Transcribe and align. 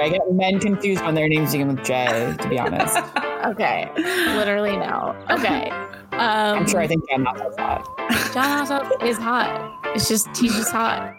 sorry. 0.00 0.14
I 0.14 0.18
get 0.18 0.32
men 0.32 0.60
confused 0.60 1.04
when 1.04 1.14
their 1.14 1.28
names 1.28 1.52
begin 1.52 1.68
with 1.68 1.84
J, 1.84 2.34
to 2.40 2.48
be 2.48 2.58
honest. 2.58 2.96
okay. 3.44 3.90
Literally 4.36 4.76
no. 4.76 5.16
Okay. 5.30 5.70
Um, 6.12 6.58
I'm 6.58 6.68
sure 6.68 6.80
I 6.80 6.86
think 6.86 7.08
Jon 7.08 7.24
Ossoff's 7.24 7.56
hot. 7.58 8.34
Jon 8.34 8.66
Ossoff 8.66 9.06
is 9.06 9.16
hot. 9.16 9.78
It's 9.94 10.08
just, 10.08 10.28
he's 10.36 10.54
just 10.54 10.72
hot. 10.72 11.16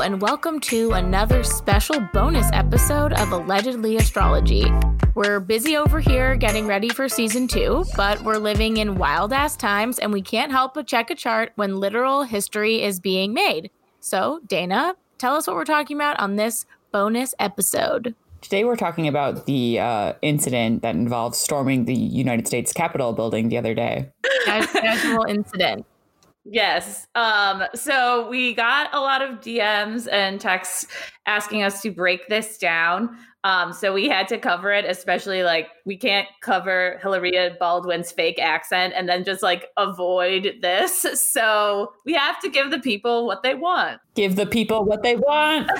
Hello, 0.00 0.12
and 0.14 0.22
welcome 0.22 0.60
to 0.60 0.92
another 0.92 1.44
special 1.44 2.00
bonus 2.14 2.48
episode 2.54 3.12
of 3.12 3.32
Allegedly 3.32 3.98
Astrology. 3.98 4.64
We're 5.14 5.40
busy 5.40 5.76
over 5.76 6.00
here 6.00 6.36
getting 6.36 6.66
ready 6.66 6.88
for 6.88 7.06
season 7.06 7.46
two, 7.46 7.84
but 7.98 8.18
we're 8.22 8.38
living 8.38 8.78
in 8.78 8.94
wild 8.94 9.34
ass 9.34 9.58
times 9.58 9.98
and 9.98 10.10
we 10.10 10.22
can't 10.22 10.50
help 10.50 10.72
but 10.72 10.86
check 10.86 11.10
a 11.10 11.14
chart 11.14 11.52
when 11.56 11.80
literal 11.80 12.22
history 12.22 12.80
is 12.80 12.98
being 12.98 13.34
made. 13.34 13.70
So, 14.00 14.40
Dana, 14.46 14.94
tell 15.18 15.36
us 15.36 15.46
what 15.46 15.54
we're 15.54 15.66
talking 15.66 15.98
about 15.98 16.18
on 16.18 16.36
this 16.36 16.64
bonus 16.92 17.34
episode. 17.38 18.14
Today, 18.40 18.64
we're 18.64 18.76
talking 18.76 19.06
about 19.06 19.44
the 19.44 19.80
uh, 19.80 20.14
incident 20.22 20.80
that 20.80 20.94
involved 20.94 21.36
storming 21.36 21.84
the 21.84 21.94
United 21.94 22.46
States 22.46 22.72
Capitol 22.72 23.12
building 23.12 23.50
the 23.50 23.58
other 23.58 23.74
day. 23.74 24.10
Casual 24.46 25.24
incident. 25.24 25.84
Yes. 26.52 27.06
Um, 27.14 27.62
so 27.76 28.28
we 28.28 28.54
got 28.54 28.92
a 28.92 28.98
lot 28.98 29.22
of 29.22 29.38
DMs 29.38 30.08
and 30.10 30.40
texts 30.40 30.84
asking 31.24 31.62
us 31.62 31.80
to 31.82 31.92
break 31.92 32.26
this 32.26 32.58
down. 32.58 33.16
Um, 33.44 33.72
so 33.72 33.94
we 33.94 34.08
had 34.08 34.26
to 34.28 34.36
cover 34.36 34.72
it, 34.72 34.84
especially 34.84 35.44
like 35.44 35.68
we 35.86 35.96
can't 35.96 36.26
cover 36.42 36.98
Hilaria 37.02 37.56
Baldwin's 37.60 38.10
fake 38.10 38.40
accent 38.40 38.94
and 38.96 39.08
then 39.08 39.22
just 39.22 39.44
like 39.44 39.68
avoid 39.76 40.56
this. 40.60 41.06
So 41.30 41.92
we 42.04 42.14
have 42.14 42.40
to 42.40 42.50
give 42.50 42.72
the 42.72 42.80
people 42.80 43.26
what 43.26 43.44
they 43.44 43.54
want. 43.54 44.00
Give 44.14 44.34
the 44.34 44.46
people 44.46 44.84
what 44.84 45.04
they 45.04 45.14
want. 45.14 45.70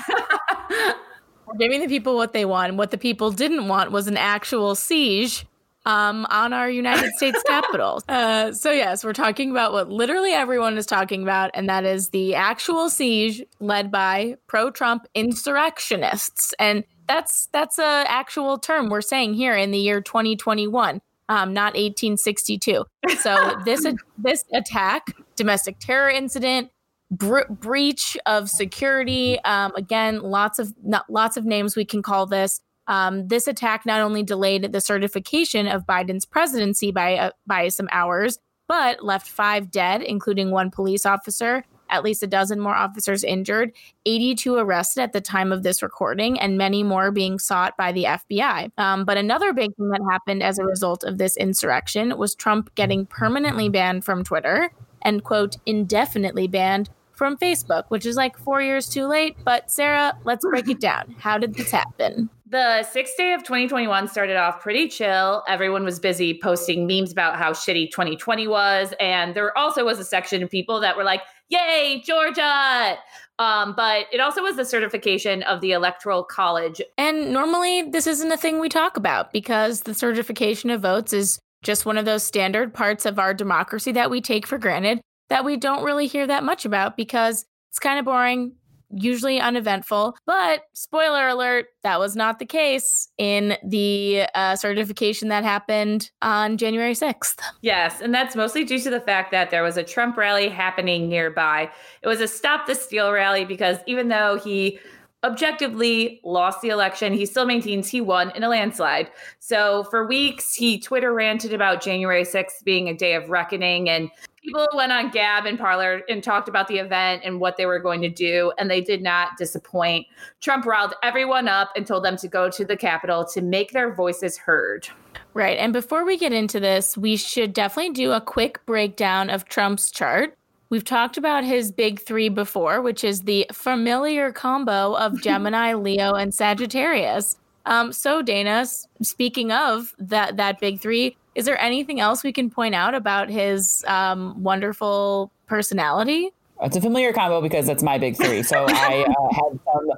giving 1.58 1.80
the 1.80 1.88
people 1.88 2.14
what 2.14 2.32
they 2.32 2.44
want. 2.44 2.76
What 2.76 2.92
the 2.92 2.98
people 2.98 3.32
didn't 3.32 3.66
want 3.66 3.90
was 3.90 4.06
an 4.06 4.16
actual 4.16 4.76
siege 4.76 5.46
um, 5.86 6.26
on 6.30 6.52
our 6.52 6.70
United 6.70 7.12
States 7.14 7.42
Capitol. 7.46 8.02
Uh, 8.08 8.52
so, 8.52 8.70
yes, 8.72 9.04
we're 9.04 9.12
talking 9.12 9.50
about 9.50 9.72
what 9.72 9.88
literally 9.88 10.32
everyone 10.32 10.76
is 10.76 10.86
talking 10.86 11.22
about, 11.22 11.50
and 11.54 11.68
that 11.68 11.84
is 11.84 12.10
the 12.10 12.34
actual 12.34 12.90
siege 12.90 13.42
led 13.60 13.90
by 13.90 14.36
pro 14.46 14.70
Trump 14.70 15.06
insurrectionists. 15.14 16.54
And 16.58 16.84
that's 17.10 17.48
that's 17.52 17.78
a 17.78 18.04
actual 18.06 18.56
term 18.56 18.88
we're 18.88 19.00
saying 19.00 19.34
here 19.34 19.56
in 19.56 19.72
the 19.72 19.78
year 19.78 20.00
2021 20.00 21.00
um, 21.28 21.52
not 21.52 21.74
1862 21.74 22.84
so 23.18 23.56
this 23.64 23.84
this 24.16 24.44
attack 24.54 25.06
domestic 25.34 25.76
terror 25.80 26.08
incident 26.08 26.70
breach 27.10 28.16
of 28.26 28.48
security 28.48 29.40
um, 29.40 29.72
again 29.74 30.20
lots 30.20 30.60
of 30.60 30.72
not, 30.84 31.10
lots 31.10 31.36
of 31.36 31.44
names 31.44 31.74
we 31.74 31.84
can 31.84 32.00
call 32.00 32.26
this 32.26 32.60
um, 32.90 33.28
this 33.28 33.46
attack 33.46 33.86
not 33.86 34.00
only 34.00 34.24
delayed 34.24 34.72
the 34.72 34.80
certification 34.80 35.68
of 35.68 35.86
Biden's 35.86 36.26
presidency 36.26 36.90
by 36.90 37.16
uh, 37.16 37.30
by 37.46 37.68
some 37.68 37.88
hours, 37.92 38.38
but 38.66 39.04
left 39.04 39.28
five 39.28 39.70
dead, 39.70 40.02
including 40.02 40.50
one 40.50 40.72
police 40.72 41.06
officer, 41.06 41.64
at 41.88 42.02
least 42.02 42.24
a 42.24 42.26
dozen 42.26 42.58
more 42.58 42.74
officers 42.74 43.22
injured, 43.22 43.72
82 44.06 44.56
arrested 44.56 45.02
at 45.02 45.12
the 45.12 45.20
time 45.20 45.52
of 45.52 45.62
this 45.62 45.84
recording, 45.84 46.38
and 46.40 46.58
many 46.58 46.82
more 46.82 47.12
being 47.12 47.38
sought 47.38 47.76
by 47.76 47.92
the 47.92 48.04
FBI. 48.04 48.72
Um, 48.76 49.04
but 49.04 49.16
another 49.16 49.52
big 49.52 49.74
thing 49.76 49.90
that 49.90 50.02
happened 50.10 50.42
as 50.42 50.58
a 50.58 50.64
result 50.64 51.04
of 51.04 51.18
this 51.18 51.36
insurrection 51.36 52.18
was 52.18 52.34
Trump 52.34 52.74
getting 52.74 53.06
permanently 53.06 53.68
banned 53.68 54.04
from 54.04 54.24
Twitter 54.24 54.72
and, 55.02 55.22
quote, 55.22 55.56
indefinitely 55.64 56.48
banned 56.48 56.90
from 57.14 57.36
Facebook, 57.36 57.84
which 57.88 58.04
is 58.04 58.16
like 58.16 58.36
four 58.36 58.60
years 58.60 58.88
too 58.88 59.06
late. 59.06 59.36
But 59.44 59.70
Sarah, 59.70 60.18
let's 60.24 60.44
break 60.44 60.68
it 60.68 60.80
down. 60.80 61.14
How 61.18 61.38
did 61.38 61.54
this 61.54 61.70
happen? 61.70 62.30
The 62.50 62.82
sixth 62.82 63.16
day 63.16 63.32
of 63.32 63.44
2021 63.44 64.08
started 64.08 64.36
off 64.36 64.60
pretty 64.60 64.88
chill. 64.88 65.44
Everyone 65.46 65.84
was 65.84 66.00
busy 66.00 66.36
posting 66.42 66.84
memes 66.84 67.12
about 67.12 67.36
how 67.36 67.52
shitty 67.52 67.92
2020 67.92 68.48
was. 68.48 68.92
And 68.98 69.36
there 69.36 69.56
also 69.56 69.84
was 69.84 70.00
a 70.00 70.04
section 70.04 70.42
of 70.42 70.50
people 70.50 70.80
that 70.80 70.96
were 70.96 71.04
like, 71.04 71.22
Yay, 71.48 72.02
Georgia! 72.04 72.98
Um, 73.38 73.72
but 73.76 74.06
it 74.12 74.18
also 74.18 74.42
was 74.42 74.56
the 74.56 74.64
certification 74.64 75.44
of 75.44 75.60
the 75.60 75.70
Electoral 75.70 76.24
College. 76.24 76.82
And 76.98 77.32
normally, 77.32 77.82
this 77.82 78.08
isn't 78.08 78.32
a 78.32 78.36
thing 78.36 78.58
we 78.58 78.68
talk 78.68 78.96
about 78.96 79.32
because 79.32 79.82
the 79.82 79.94
certification 79.94 80.70
of 80.70 80.82
votes 80.82 81.12
is 81.12 81.38
just 81.62 81.86
one 81.86 81.98
of 81.98 82.04
those 82.04 82.24
standard 82.24 82.74
parts 82.74 83.06
of 83.06 83.20
our 83.20 83.32
democracy 83.32 83.92
that 83.92 84.10
we 84.10 84.20
take 84.20 84.44
for 84.44 84.58
granted 84.58 85.00
that 85.28 85.44
we 85.44 85.56
don't 85.56 85.84
really 85.84 86.08
hear 86.08 86.26
that 86.26 86.42
much 86.42 86.64
about 86.64 86.96
because 86.96 87.44
it's 87.70 87.78
kind 87.78 88.00
of 88.00 88.04
boring 88.04 88.56
usually 88.90 89.40
uneventful. 89.40 90.16
But 90.26 90.62
spoiler 90.74 91.28
alert, 91.28 91.66
that 91.82 91.98
was 91.98 92.16
not 92.16 92.38
the 92.38 92.46
case 92.46 93.08
in 93.18 93.56
the 93.64 94.26
uh, 94.34 94.56
certification 94.56 95.28
that 95.28 95.44
happened 95.44 96.10
on 96.22 96.56
January 96.56 96.94
6th. 96.94 97.38
Yes, 97.62 98.00
and 98.00 98.14
that's 98.14 98.36
mostly 98.36 98.64
due 98.64 98.80
to 98.80 98.90
the 98.90 99.00
fact 99.00 99.30
that 99.30 99.50
there 99.50 99.62
was 99.62 99.76
a 99.76 99.82
Trump 99.82 100.16
rally 100.16 100.48
happening 100.48 101.08
nearby. 101.08 101.70
It 102.02 102.08
was 102.08 102.20
a 102.20 102.28
Stop 102.28 102.66
the 102.66 102.74
Steal 102.74 103.12
rally 103.12 103.44
because 103.44 103.78
even 103.86 104.08
though 104.08 104.38
he 104.42 104.78
objectively 105.24 106.20
lost 106.24 106.60
the 106.62 106.68
election, 106.68 107.12
he 107.12 107.26
still 107.26 107.46
maintains 107.46 107.88
he 107.88 108.00
won 108.00 108.30
in 108.30 108.42
a 108.42 108.48
landslide. 108.48 109.10
So 109.38 109.84
for 109.84 110.06
weeks, 110.06 110.54
he 110.54 110.78
Twitter 110.78 111.12
ranted 111.12 111.52
about 111.52 111.82
January 111.82 112.24
6th 112.24 112.64
being 112.64 112.88
a 112.88 112.94
day 112.94 113.14
of 113.14 113.28
reckoning 113.28 113.88
and 113.88 114.10
people 114.42 114.66
went 114.74 114.92
on 114.92 115.10
Gab 115.10 115.46
and 115.46 115.58
Parler 115.58 116.02
and 116.08 116.22
talked 116.22 116.48
about 116.48 116.68
the 116.68 116.78
event 116.78 117.22
and 117.24 117.40
what 117.40 117.56
they 117.56 117.66
were 117.66 117.78
going 117.78 118.00
to 118.02 118.08
do, 118.08 118.52
and 118.58 118.70
they 118.70 118.80
did 118.80 119.02
not 119.02 119.36
disappoint. 119.38 120.06
Trump 120.40 120.64
riled 120.64 120.94
everyone 121.02 121.48
up 121.48 121.70
and 121.76 121.86
told 121.86 122.04
them 122.04 122.16
to 122.16 122.28
go 122.28 122.50
to 122.50 122.64
the 122.64 122.76
Capitol 122.76 123.24
to 123.34 123.42
make 123.42 123.72
their 123.72 123.94
voices 123.94 124.38
heard. 124.38 124.88
Right. 125.34 125.58
And 125.58 125.72
before 125.72 126.04
we 126.04 126.16
get 126.16 126.32
into 126.32 126.58
this, 126.58 126.96
we 126.96 127.16
should 127.16 127.52
definitely 127.52 127.92
do 127.92 128.12
a 128.12 128.20
quick 128.20 128.64
breakdown 128.66 129.30
of 129.30 129.44
Trump's 129.44 129.90
chart. 129.90 130.36
We've 130.70 130.84
talked 130.84 131.16
about 131.16 131.42
his 131.42 131.72
big 131.72 132.00
three 132.00 132.28
before, 132.28 132.80
which 132.80 133.02
is 133.02 133.22
the 133.22 133.44
familiar 133.52 134.30
combo 134.30 134.94
of 134.94 135.20
Gemini, 135.22 135.74
Leo, 135.74 136.14
and 136.14 136.32
Sagittarius. 136.32 137.36
Um, 137.66 137.92
so, 137.92 138.22
Dana, 138.22 138.64
speaking 139.02 139.50
of 139.50 139.94
that 139.98 140.36
that 140.36 140.60
big 140.60 140.80
three, 140.80 141.16
is 141.34 141.44
there 141.44 141.60
anything 141.60 142.00
else 142.00 142.22
we 142.22 142.32
can 142.32 142.50
point 142.50 142.74
out 142.74 142.94
about 142.94 143.28
his 143.28 143.84
um, 143.88 144.40
wonderful 144.42 145.30
personality? 145.46 146.30
It's 146.62 146.76
a 146.76 146.80
familiar 146.80 147.12
combo 147.12 147.40
because 147.40 147.66
that's 147.66 147.82
my 147.82 147.96
big 147.98 148.16
three. 148.16 148.42
So 148.42 148.64
I 148.68 149.04
uh, 149.08 149.34
had 149.34 149.58
some. 149.64 149.90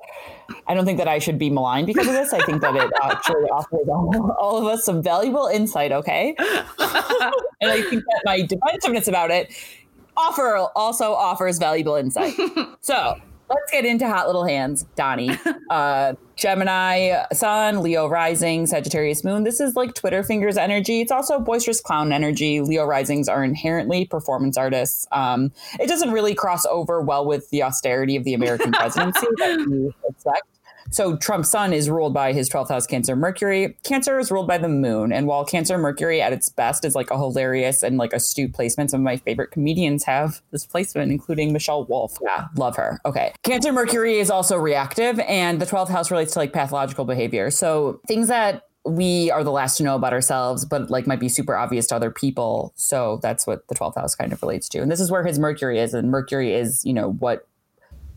I 0.69 0.75
don't 0.75 0.85
think 0.85 0.99
that 0.99 1.09
I 1.09 1.19
should 1.19 1.39
be 1.39 1.51
maligned 1.51 1.87
because 1.87 2.07
of 2.07 2.13
this. 2.13 2.33
I 2.33 2.45
think 2.45 2.63
that 2.63 2.75
it 2.77 2.91
actually 3.03 3.45
offers 3.51 3.89
all, 3.89 4.37
all 4.39 4.59
of 4.59 4.67
us 4.67 4.85
some 4.85 5.03
valuable 5.03 5.49
insight. 5.49 5.93
Okay, 5.93 6.35
and 6.39 7.71
I 7.71 7.83
think 7.83 8.05
that 8.05 8.23
my 8.25 8.43
defensiveness 8.43 9.09
about 9.09 9.31
it 9.31 9.53
offer 10.17 10.57
also 10.77 11.13
offers 11.13 11.59
valuable 11.59 11.97
insight. 11.97 12.35
So 12.85 13.15
let's 13.49 13.71
get 13.71 13.85
into 13.85 14.09
hot 14.09 14.27
little 14.27 14.45
hands, 14.45 14.85
Donnie. 14.97 15.39
Uh, 15.71 16.13
Gemini 16.37 17.23
Sun, 17.33 17.81
Leo 17.81 18.07
Rising, 18.07 18.67
Sagittarius 18.67 19.25
Moon. 19.25 19.45
This 19.45 19.59
is 19.59 19.75
like 19.75 19.95
Twitter 19.95 20.23
fingers 20.23 20.59
energy. 20.59 21.01
It's 21.01 21.11
also 21.11 21.39
boisterous 21.41 21.81
clown 21.81 22.13
energy. 22.13 22.61
Leo 22.61 22.85
Risings 22.85 23.27
are 23.27 23.43
inherently 23.43 24.05
performance 24.05 24.59
artists. 24.59 25.07
Um, 25.13 25.51
it 25.81 25.87
doesn't 25.87 26.11
really 26.11 26.35
cross 26.35 26.67
over 26.67 27.01
well 27.01 27.25
with 27.25 27.49
the 27.49 27.63
austerity 27.63 28.17
of 28.17 28.25
the 28.25 28.35
American 28.35 28.71
presidency 28.73 29.27
that 29.39 29.61
you 29.61 29.95
expect. 30.07 30.47
So 30.93 31.17
Trump's 31.17 31.51
sun 31.51 31.73
is 31.73 31.89
ruled 31.89 32.15
by 32.15 32.33
his 32.33 32.49
12th 32.49 32.69
house 32.69 32.87
Cancer 32.87 33.17
Mercury. 33.17 33.77
Cancer 33.83 34.19
is 34.19 34.31
ruled 34.31 34.47
by 34.47 34.59
the 34.59 34.69
moon. 34.69 35.13
And 35.13 35.27
while 35.27 35.45
Cancer 35.45 35.79
Mercury 35.79 36.21
at 36.21 36.33
its 36.33 36.49
best 36.49 36.85
is 36.85 36.95
like 36.95 37.11
a 37.11 37.17
hilarious 37.17 37.83
and 37.83 37.97
like 37.97 38.13
astute 38.13 38.53
placement, 38.53 38.91
some 38.91 39.01
of 39.01 39.05
my 39.05 39.17
favorite 39.17 39.51
comedians 39.51 40.05
have 40.05 40.43
this 40.51 40.67
placement, 40.67 41.11
including 41.11 41.53
Michelle 41.53 41.85
Wolf. 41.85 42.19
Yeah, 42.23 42.47
love 42.57 42.77
her. 42.77 43.01
Okay. 43.05 43.33
Cancer 43.43 43.73
Mercury 43.73 44.19
is 44.19 44.31
also 44.31 44.57
reactive, 44.57 45.19
and 45.21 45.61
the 45.61 45.67
12th 45.67 45.89
house 45.89 46.11
relates 46.11 46.35
to 46.35 46.39
like 46.39 46.53
pathological 46.53 47.05
behavior. 47.05 47.51
So 47.51 48.01
things 48.07 48.29
that 48.29 48.69
we 48.85 49.31
are 49.31 49.45
the 49.45 49.53
last 49.53 49.77
to 49.77 49.85
know 49.85 49.95
about 49.95 50.13
ourselves, 50.13 50.65
but 50.65 50.91
like 50.91 51.07
might 51.07 51.21
be 51.21 51.29
super 51.29 51.57
obvious 51.57 51.87
to 51.89 51.97
other 51.97 52.11
people. 52.11 52.73
So 52.77 53.21
that's 53.23 53.47
what 53.47 53.67
the 53.69 53.75
12th 53.75 53.95
house 53.95 54.15
kind 54.15 54.33
of 54.33 54.43
relates 54.43 54.69
to. 54.71 54.81
And 54.81 54.91
this 54.91 55.01
is 55.01 55.11
where 55.11 55.25
his 55.25 55.39
Mercury 55.39 55.79
is. 55.79 55.95
And 55.95 56.11
Mercury 56.11 56.55
is, 56.55 56.85
you 56.85 56.93
know, 56.93 57.13
what 57.13 57.47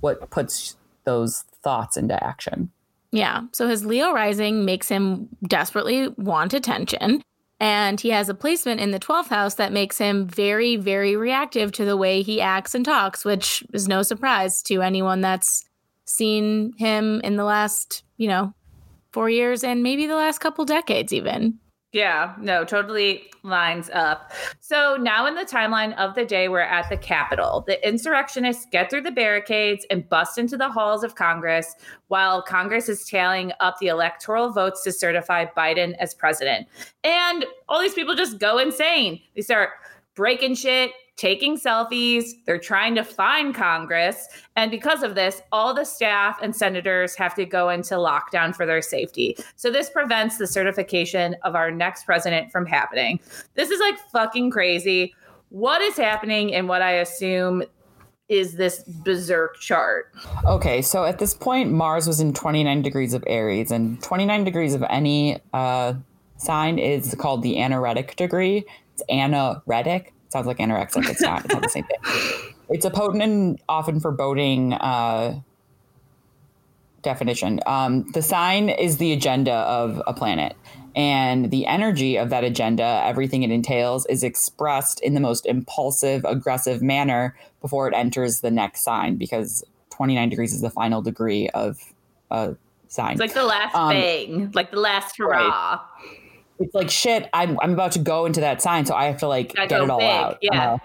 what 0.01 0.29
puts 0.29 0.75
those 1.05 1.45
thoughts 1.65 1.97
into 1.97 2.23
action. 2.23 2.71
Yeah. 3.11 3.41
So 3.51 3.67
his 3.67 3.85
Leo 3.85 4.13
rising 4.13 4.63
makes 4.63 4.87
him 4.87 5.27
desperately 5.47 6.09
want 6.09 6.53
attention. 6.53 7.21
And 7.59 7.99
he 7.99 8.09
has 8.09 8.29
a 8.29 8.33
placement 8.33 8.81
in 8.81 8.91
the 8.91 8.99
12th 8.99 9.27
house 9.27 9.55
that 9.55 9.71
makes 9.71 9.97
him 9.97 10.27
very, 10.27 10.75
very 10.75 11.15
reactive 11.15 11.71
to 11.73 11.85
the 11.85 11.97
way 11.97 12.21
he 12.21 12.41
acts 12.41 12.75
and 12.75 12.85
talks, 12.85 13.25
which 13.25 13.63
is 13.73 13.87
no 13.87 14.01
surprise 14.01 14.61
to 14.63 14.81
anyone 14.81 15.21
that's 15.21 15.65
seen 16.03 16.73
him 16.77 17.21
in 17.23 17.37
the 17.37 17.45
last, 17.45 18.03
you 18.17 18.27
know, 18.27 18.53
four 19.11 19.29
years 19.29 19.63
and 19.63 19.81
maybe 19.81 20.05
the 20.05 20.15
last 20.15 20.39
couple 20.39 20.65
decades, 20.65 21.13
even. 21.13 21.57
Yeah, 21.95 22.35
no, 22.41 22.65
totally 22.65 23.31
lines 23.43 23.89
up. 23.93 24.33
So 24.59 24.97
now 24.99 25.27
in 25.27 25.35
the 25.35 25.45
timeline 25.45 25.95
of 25.95 26.13
the 26.13 26.25
day, 26.25 26.49
we're 26.49 26.59
at 26.59 26.89
the 26.89 26.97
Capitol. 26.97 27.63
The 27.65 27.87
insurrectionists 27.87 28.65
get 28.69 28.89
through 28.89 29.03
the 29.03 29.11
barricades 29.11 29.85
and 29.89 30.09
bust 30.09 30.37
into 30.37 30.57
the 30.57 30.67
halls 30.67 31.05
of 31.05 31.15
Congress 31.15 31.73
while 32.09 32.41
Congress 32.41 32.89
is 32.89 33.05
tallying 33.05 33.53
up 33.61 33.77
the 33.79 33.87
electoral 33.87 34.49
votes 34.51 34.83
to 34.83 34.91
certify 34.91 35.45
Biden 35.45 35.95
as 35.97 36.13
president. 36.13 36.67
And 37.05 37.45
all 37.69 37.79
these 37.79 37.93
people 37.93 38.13
just 38.13 38.39
go 38.39 38.57
insane. 38.57 39.21
They 39.33 39.41
start 39.41 39.69
breaking 40.15 40.55
shit, 40.55 40.91
taking 41.17 41.57
selfies. 41.57 42.31
They're 42.45 42.59
trying 42.59 42.95
to 42.95 43.03
find 43.03 43.53
Congress. 43.53 44.27
And 44.55 44.71
because 44.71 45.03
of 45.03 45.15
this, 45.15 45.41
all 45.51 45.73
the 45.73 45.85
staff 45.85 46.39
and 46.41 46.55
senators 46.55 47.15
have 47.15 47.35
to 47.35 47.45
go 47.45 47.69
into 47.69 47.95
lockdown 47.95 48.55
for 48.55 48.65
their 48.65 48.81
safety. 48.81 49.37
So 49.55 49.71
this 49.71 49.89
prevents 49.89 50.37
the 50.37 50.47
certification 50.47 51.35
of 51.43 51.55
our 51.55 51.71
next 51.71 52.05
president 52.05 52.51
from 52.51 52.65
happening. 52.65 53.19
This 53.53 53.69
is 53.69 53.79
like 53.79 53.97
fucking 54.11 54.51
crazy. 54.51 55.13
What 55.49 55.81
is 55.81 55.95
happening 55.95 56.53
and 56.53 56.67
what 56.67 56.81
I 56.81 56.91
assume 56.91 57.63
is 58.27 58.55
this 58.55 58.83
berserk 58.83 59.59
chart? 59.59 60.11
Okay, 60.45 60.81
so 60.81 61.05
at 61.05 61.19
this 61.19 61.33
point, 61.33 61.71
Mars 61.71 62.07
was 62.07 62.19
in 62.19 62.33
29 62.33 62.81
degrees 62.81 63.13
of 63.13 63.23
Aries, 63.27 63.69
and 63.71 64.01
29 64.01 64.43
degrees 64.43 64.73
of 64.73 64.83
any 64.89 65.39
uh, 65.53 65.93
sign 66.37 66.79
is 66.79 67.15
called 67.19 67.43
the 67.43 67.57
anaretic 67.57 68.15
degree. 68.15 68.65
It's 68.95 69.03
anaretic 69.09 70.13
sounds 70.35 70.47
like 70.47 70.57
anorexic. 70.57 71.09
It's 71.09 71.21
not. 71.21 71.45
It's 71.45 71.53
not 71.53 71.63
the 71.63 71.69
same 71.69 71.85
thing. 71.85 72.51
It's 72.67 72.83
a 72.83 72.89
potent 72.89 73.21
and 73.21 73.61
often 73.69 73.99
foreboding 73.99 74.73
uh, 74.73 75.39
definition. 77.03 77.59
Um, 77.67 78.09
the 78.13 78.23
sign 78.23 78.69
is 78.69 78.97
the 78.97 79.13
agenda 79.13 79.53
of 79.53 80.01
a 80.07 80.13
planet, 80.15 80.55
and 80.95 81.51
the 81.51 81.67
energy 81.67 82.17
of 82.17 82.31
that 82.31 82.43
agenda, 82.43 83.03
everything 83.05 83.43
it 83.43 83.51
entails, 83.51 84.07
is 84.07 84.23
expressed 84.23 84.99
in 85.01 85.13
the 85.13 85.19
most 85.19 85.45
impulsive, 85.45 86.25
aggressive 86.25 86.81
manner 86.81 87.37
before 87.61 87.87
it 87.87 87.93
enters 87.93 88.39
the 88.39 88.49
next 88.49 88.81
sign. 88.81 89.17
Because 89.17 89.63
29 89.91 90.27
degrees 90.29 90.51
is 90.51 90.61
the 90.61 90.71
final 90.71 91.03
degree 91.03 91.47
of 91.49 91.77
a 92.31 92.55
sign. 92.87 93.11
It's 93.11 93.19
like 93.19 93.35
the 93.35 93.43
last 93.43 93.75
um, 93.75 93.89
bang, 93.89 94.51
like 94.55 94.71
the 94.71 94.79
last 94.79 95.17
hurrah. 95.17 95.81
Right 96.01 96.24
it's 96.59 96.73
like 96.73 96.89
shit. 96.89 97.29
I'm 97.33 97.57
I'm 97.61 97.73
about 97.73 97.93
to 97.93 97.99
go 97.99 98.25
into 98.25 98.41
that 98.41 98.61
sign, 98.61 98.85
so 98.85 98.95
I 98.95 99.05
have 99.05 99.19
to 99.19 99.27
like 99.27 99.53
get 99.53 99.71
it 99.71 99.89
all 99.89 99.99
big. 99.99 100.09
out. 100.09 100.37
Yeah. 100.41 100.73
Uh, 100.73 100.77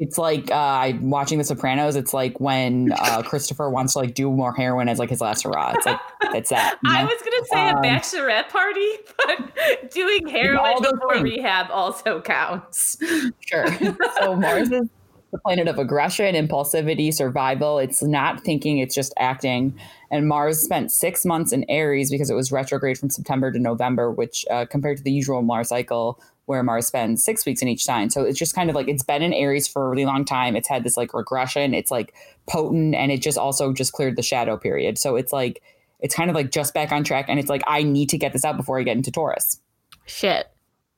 it's 0.00 0.16
like 0.16 0.50
uh, 0.50 0.54
I'm 0.54 1.10
watching 1.10 1.36
The 1.36 1.44
Sopranos. 1.44 1.94
It's 1.94 2.14
like 2.14 2.40
when 2.40 2.90
uh, 2.92 3.22
Christopher 3.26 3.68
wants 3.68 3.92
to 3.92 3.98
like 4.00 4.14
do 4.14 4.30
more 4.30 4.54
heroin 4.54 4.88
as 4.88 4.98
like 4.98 5.10
his 5.10 5.20
last 5.20 5.42
hurrah. 5.44 5.74
It's 5.76 5.86
like 5.86 6.00
it's 6.34 6.50
that. 6.50 6.78
You 6.82 6.90
know? 6.92 6.98
I 6.98 7.04
was 7.04 7.22
gonna 7.22 7.46
say 7.46 7.68
um, 7.68 7.76
a 7.76 7.80
bachelorette 7.82 8.48
party, 8.48 8.90
but 9.18 9.90
doing 9.90 10.26
heroin 10.26 10.82
before 10.82 11.14
things. 11.14 11.24
rehab 11.24 11.66
also 11.70 12.20
counts. 12.22 12.96
Sure. 13.40 13.66
So 14.18 14.36
Mars 14.36 14.70
is 14.72 14.88
the 15.30 15.38
planet 15.38 15.68
of 15.68 15.78
aggression, 15.78 16.34
impulsivity, 16.34 17.12
survival. 17.12 17.78
It's 17.78 18.02
not 18.02 18.42
thinking, 18.42 18.78
it's 18.78 18.94
just 18.94 19.12
acting. 19.18 19.78
And 20.10 20.26
Mars 20.26 20.60
spent 20.60 20.90
six 20.90 21.24
months 21.24 21.52
in 21.52 21.64
Aries 21.68 22.10
because 22.10 22.30
it 22.30 22.34
was 22.34 22.50
retrograde 22.50 22.98
from 22.98 23.10
September 23.10 23.52
to 23.52 23.58
November, 23.58 24.10
which 24.10 24.44
uh, 24.50 24.66
compared 24.66 24.98
to 24.98 25.02
the 25.02 25.12
usual 25.12 25.42
Mars 25.42 25.68
cycle 25.68 26.20
where 26.46 26.64
Mars 26.64 26.88
spends 26.88 27.22
six 27.22 27.46
weeks 27.46 27.62
in 27.62 27.68
each 27.68 27.84
sign. 27.84 28.10
So 28.10 28.24
it's 28.24 28.38
just 28.38 28.56
kind 28.56 28.68
of 28.68 28.74
like 28.74 28.88
it's 28.88 29.04
been 29.04 29.22
in 29.22 29.32
Aries 29.32 29.68
for 29.68 29.86
a 29.86 29.88
really 29.88 30.04
long 30.04 30.24
time. 30.24 30.56
It's 30.56 30.68
had 30.68 30.82
this 30.82 30.96
like 30.96 31.14
regression. 31.14 31.74
It's 31.74 31.92
like 31.92 32.12
potent 32.48 32.96
and 32.96 33.12
it 33.12 33.22
just 33.22 33.38
also 33.38 33.72
just 33.72 33.92
cleared 33.92 34.16
the 34.16 34.22
shadow 34.22 34.56
period. 34.56 34.98
So 34.98 35.14
it's 35.14 35.32
like, 35.32 35.62
it's 36.00 36.14
kind 36.14 36.28
of 36.28 36.34
like 36.34 36.50
just 36.50 36.74
back 36.74 36.90
on 36.90 37.04
track. 37.04 37.26
And 37.28 37.38
it's 37.38 37.48
like, 37.48 37.62
I 37.68 37.84
need 37.84 38.08
to 38.08 38.18
get 38.18 38.32
this 38.32 38.44
out 38.44 38.56
before 38.56 38.80
I 38.80 38.82
get 38.82 38.96
into 38.96 39.12
Taurus. 39.12 39.60
Shit. 40.06 40.50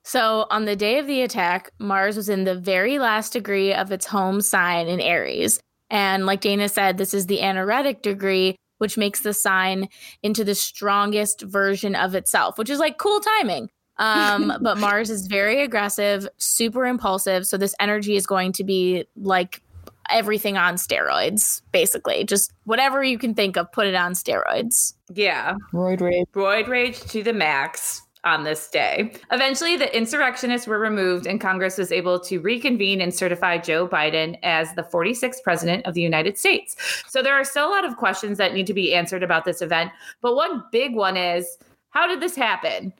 So, 0.04 0.46
on 0.50 0.64
the 0.64 0.76
day 0.76 0.98
of 0.98 1.06
the 1.06 1.22
attack, 1.22 1.70
Mars 1.78 2.16
was 2.16 2.28
in 2.28 2.44
the 2.44 2.56
very 2.56 2.98
last 2.98 3.32
degree 3.32 3.72
of 3.72 3.92
its 3.92 4.06
home 4.06 4.40
sign 4.40 4.88
in 4.88 5.00
Aries. 5.00 5.60
And 5.90 6.26
like 6.26 6.40
Dana 6.40 6.68
said, 6.68 6.98
this 6.98 7.14
is 7.14 7.26
the 7.26 7.40
anaretic 7.40 8.02
degree, 8.02 8.56
which 8.78 8.98
makes 8.98 9.20
the 9.20 9.34
sign 9.34 9.88
into 10.22 10.42
the 10.42 10.54
strongest 10.54 11.42
version 11.42 11.94
of 11.94 12.14
itself, 12.14 12.58
which 12.58 12.70
is 12.70 12.80
like 12.80 12.98
cool 12.98 13.20
timing. 13.20 13.68
Um, 13.98 14.52
but 14.60 14.78
Mars 14.78 15.08
is 15.08 15.26
very 15.28 15.62
aggressive, 15.62 16.26
super 16.36 16.84
impulsive. 16.84 17.46
So, 17.46 17.56
this 17.56 17.74
energy 17.78 18.16
is 18.16 18.26
going 18.26 18.52
to 18.52 18.64
be 18.64 19.04
like 19.14 19.62
everything 20.10 20.56
on 20.56 20.74
steroids, 20.74 21.62
basically. 21.70 22.24
Just 22.24 22.52
whatever 22.64 23.04
you 23.04 23.18
can 23.18 23.34
think 23.34 23.56
of, 23.56 23.70
put 23.70 23.86
it 23.86 23.94
on 23.94 24.14
steroids. 24.14 24.94
Yeah. 25.14 25.54
Roid 25.72 26.00
rage. 26.00 26.26
Roid 26.34 26.66
rage 26.66 27.00
to 27.02 27.22
the 27.22 27.32
max 27.32 28.02
on 28.24 28.44
this 28.44 28.68
day. 28.68 29.12
Eventually, 29.30 29.76
the 29.76 29.94
insurrectionists 29.96 30.66
were 30.66 30.78
removed, 30.78 31.26
and 31.26 31.40
Congress 31.40 31.78
was 31.78 31.90
able 31.90 32.20
to 32.20 32.38
reconvene 32.38 33.00
and 33.00 33.14
certify 33.14 33.58
Joe 33.58 33.88
Biden 33.88 34.38
as 34.42 34.74
the 34.74 34.82
46th 34.82 35.42
president 35.42 35.86
of 35.86 35.94
the 35.94 36.02
United 36.02 36.38
States. 36.38 36.76
So, 37.08 37.22
there 37.22 37.34
are 37.34 37.44
still 37.44 37.68
a 37.68 37.70
lot 37.70 37.84
of 37.84 37.96
questions 37.96 38.38
that 38.38 38.54
need 38.54 38.66
to 38.66 38.74
be 38.74 38.94
answered 38.94 39.22
about 39.22 39.44
this 39.44 39.62
event. 39.62 39.90
But 40.20 40.36
one 40.36 40.64
big 40.70 40.94
one 40.94 41.16
is 41.16 41.58
how 41.90 42.06
did 42.06 42.20
this 42.20 42.36
happen? 42.36 42.92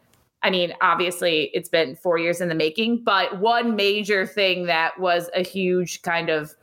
I 0.43 0.51
mean, 0.51 0.75
obviously, 0.81 1.51
it's 1.55 1.69
been 1.69 1.95
four 1.95 2.19
years 2.19 2.41
in 2.41 2.49
the 2.49 2.55
making, 2.55 3.05
but 3.05 3.39
one 3.39 3.77
major 3.77 4.27
thing 4.27 4.67
that 4.67 4.99
was 4.99 5.31
a 5.35 5.43
huge 5.43 6.03
kind 6.03 6.29
of 6.29 6.55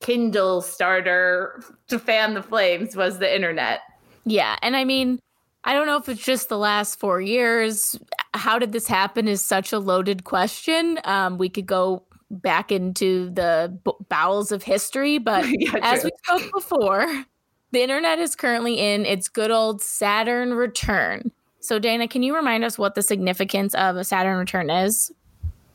Kindle 0.00 0.60
starter 0.60 1.62
to 1.88 1.98
fan 1.98 2.34
the 2.34 2.42
flames 2.42 2.94
was 2.94 3.18
the 3.18 3.34
internet. 3.34 3.80
Yeah. 4.24 4.56
And 4.62 4.76
I 4.76 4.84
mean, 4.84 5.18
I 5.64 5.74
don't 5.74 5.86
know 5.86 5.96
if 5.96 6.08
it's 6.08 6.24
just 6.24 6.48
the 6.48 6.58
last 6.58 6.98
four 6.98 7.20
years. 7.20 7.98
How 8.34 8.58
did 8.58 8.72
this 8.72 8.86
happen 8.86 9.28
is 9.28 9.42
such 9.42 9.72
a 9.72 9.78
loaded 9.78 10.24
question. 10.24 10.98
Um, 11.04 11.38
we 11.38 11.48
could 11.48 11.66
go 11.66 12.04
back 12.30 12.72
into 12.72 13.30
the 13.30 13.78
bowels 14.08 14.52
of 14.52 14.62
history, 14.62 15.18
but 15.18 15.44
yeah, 15.50 15.78
as 15.82 16.04
we 16.04 16.10
spoke 16.24 16.50
before, 16.52 17.24
the 17.70 17.82
internet 17.82 18.18
is 18.18 18.34
currently 18.34 18.78
in 18.78 19.06
its 19.06 19.28
good 19.28 19.50
old 19.50 19.82
Saturn 19.82 20.54
return. 20.54 21.30
So, 21.60 21.78
Dana, 21.78 22.08
can 22.08 22.24
you 22.24 22.34
remind 22.34 22.64
us 22.64 22.76
what 22.76 22.96
the 22.96 23.02
significance 23.02 23.74
of 23.74 23.96
a 23.96 24.02
Saturn 24.02 24.38
return 24.38 24.68
is? 24.68 25.12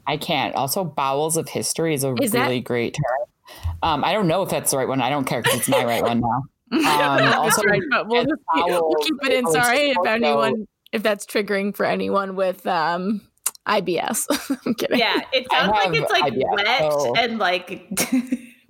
I 0.05 0.17
can't. 0.17 0.53
Also, 0.55 0.83
bowels 0.83 1.37
of 1.37 1.47
history 1.47 1.93
is 1.93 2.03
a 2.03 2.13
is 2.15 2.33
really 2.33 2.59
that- 2.59 2.65
great 2.65 2.95
term. 2.95 3.27
Um, 3.81 4.03
I 4.03 4.11
don't 4.11 4.27
know 4.27 4.41
if 4.41 4.49
that's 4.49 4.71
the 4.71 4.77
right 4.77 4.87
one. 4.87 5.01
I 5.01 5.09
don't 5.09 5.23
care 5.23 5.41
because 5.41 5.59
it's 5.59 5.69
my 5.69 5.85
right 5.85 6.03
one 6.03 6.19
now. 6.19 6.43
Um, 6.71 6.81
also, 6.85 7.63
right, 7.63 7.81
but 7.89 8.07
we'll, 8.07 8.23
just 8.23 8.41
keep, 8.53 8.65
we'll 8.65 8.95
keep 9.01 9.15
it 9.23 9.33
in. 9.33 9.47
Sorry 9.47 9.91
if 9.91 10.05
anyone, 10.05 10.67
if 10.91 11.03
that's 11.03 11.25
triggering 11.25 11.75
for 11.75 11.85
anyone 11.85 12.35
with 12.35 12.65
um, 12.67 13.21
IBS. 13.67 14.25
I'm 14.65 14.73
kidding. 14.73 14.99
Yeah, 14.99 15.21
it 15.33 15.47
sounds 15.51 15.71
like 15.71 15.93
it's 15.93 16.11
like 16.11 16.33
IBS, 16.33 16.55
wet 16.55 16.91
so. 16.91 17.15
and 17.15 17.39
like 17.39 17.89